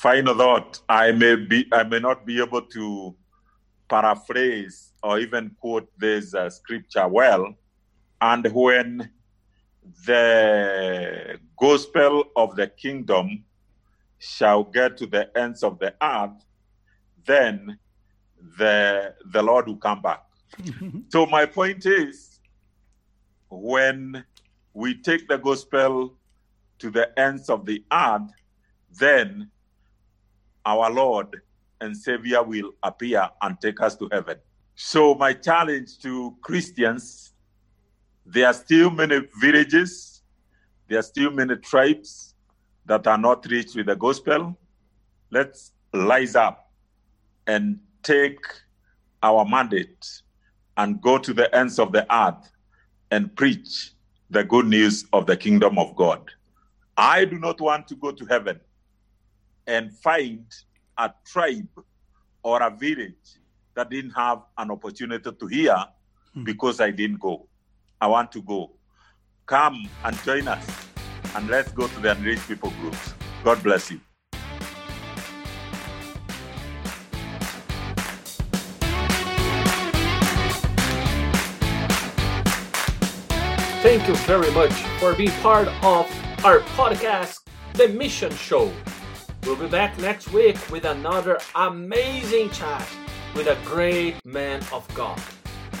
Final 0.00 0.36
thought. 0.36 0.80
I 0.88 1.12
may 1.12 1.36
be 1.36 1.66
I 1.72 1.82
may 1.82 1.98
not 1.98 2.24
be 2.26 2.40
able 2.40 2.62
to 2.62 3.14
paraphrase 3.88 4.92
or 5.02 5.18
even 5.18 5.50
quote 5.60 5.88
this 5.98 6.34
uh, 6.34 6.48
scripture 6.50 7.08
well. 7.08 7.54
And 8.20 8.46
when 8.52 9.10
the 10.06 11.38
gospel 11.58 12.24
of 12.36 12.54
the 12.54 12.68
kingdom 12.68 13.44
shall 14.18 14.62
get 14.62 14.96
to 14.98 15.06
the 15.06 15.36
ends 15.36 15.62
of 15.62 15.78
the 15.78 15.94
earth, 16.02 16.44
then 17.26 17.78
the 18.58 19.14
the 19.26 19.42
Lord 19.42 19.66
will 19.66 19.76
come 19.76 20.02
back. 20.02 20.24
so 21.08 21.26
my 21.26 21.46
point 21.46 21.86
is 21.86 22.40
when 23.48 24.24
we 24.74 24.94
take 24.94 25.28
the 25.28 25.38
gospel 25.38 26.14
to 26.78 26.90
the 26.90 27.18
ends 27.18 27.50
of 27.50 27.66
the 27.66 27.84
earth, 27.92 28.30
then 28.98 29.50
our 30.64 30.90
Lord 30.90 31.40
and 31.80 31.96
Savior 31.96 32.42
will 32.42 32.72
appear 32.82 33.28
and 33.42 33.60
take 33.60 33.80
us 33.80 33.96
to 33.96 34.08
heaven. 34.12 34.36
So, 34.74 35.14
my 35.14 35.32
challenge 35.32 35.98
to 35.98 36.36
Christians 36.40 37.32
there 38.26 38.46
are 38.46 38.54
still 38.54 38.90
many 38.90 39.20
villages, 39.40 40.22
there 40.88 40.98
are 40.98 41.02
still 41.02 41.30
many 41.30 41.56
tribes 41.56 42.34
that 42.86 43.06
are 43.06 43.18
not 43.18 43.44
reached 43.46 43.74
with 43.74 43.86
the 43.86 43.96
gospel. 43.96 44.56
Let's 45.30 45.72
rise 45.92 46.36
up 46.36 46.70
and 47.46 47.80
take 48.02 48.40
our 49.22 49.44
mandate 49.44 50.22
and 50.76 51.00
go 51.00 51.18
to 51.18 51.34
the 51.34 51.54
ends 51.54 51.78
of 51.78 51.92
the 51.92 52.06
earth 52.14 52.50
and 53.10 53.34
preach 53.36 53.92
the 54.30 54.44
good 54.44 54.66
news 54.66 55.04
of 55.12 55.26
the 55.26 55.36
kingdom 55.36 55.78
of 55.78 55.94
God. 55.96 56.30
I 56.96 57.24
do 57.24 57.38
not 57.38 57.60
want 57.60 57.88
to 57.88 57.96
go 57.96 58.12
to 58.12 58.24
heaven 58.26 58.60
and 59.66 59.92
find 59.92 60.44
a 60.98 61.12
tribe 61.26 61.68
or 62.42 62.62
a 62.62 62.70
village 62.70 63.38
that 63.74 63.90
didn't 63.90 64.10
have 64.10 64.42
an 64.58 64.70
opportunity 64.70 65.30
to 65.30 65.46
hear 65.46 65.76
hmm. 66.34 66.44
because 66.44 66.80
I 66.80 66.90
didn't 66.90 67.20
go. 67.20 67.46
I 68.00 68.06
want 68.06 68.32
to 68.32 68.42
go. 68.42 68.72
Come 69.46 69.88
and 70.04 70.16
join 70.22 70.48
us 70.48 70.66
and 71.34 71.48
let's 71.48 71.72
go 71.72 71.86
to 71.86 72.00
the 72.00 72.12
unreached 72.12 72.46
people 72.46 72.70
groups. 72.80 73.14
God 73.44 73.62
bless 73.62 73.90
you. 73.90 74.00
Thank 83.90 84.06
you 84.06 84.14
very 84.18 84.52
much 84.52 84.70
for 85.00 85.14
being 85.14 85.32
part 85.42 85.66
of 85.66 86.06
our 86.44 86.60
podcast, 86.78 87.40
The 87.72 87.88
Mission 87.88 88.32
Show. 88.36 88.70
We'll 89.42 89.56
be 89.56 89.66
back 89.66 89.98
next 89.98 90.32
week 90.32 90.56
with 90.70 90.84
another 90.84 91.40
amazing 91.56 92.50
chat 92.50 92.88
with 93.34 93.48
a 93.48 93.58
great 93.64 94.24
man 94.24 94.62
of 94.72 94.86
God. 94.94 95.20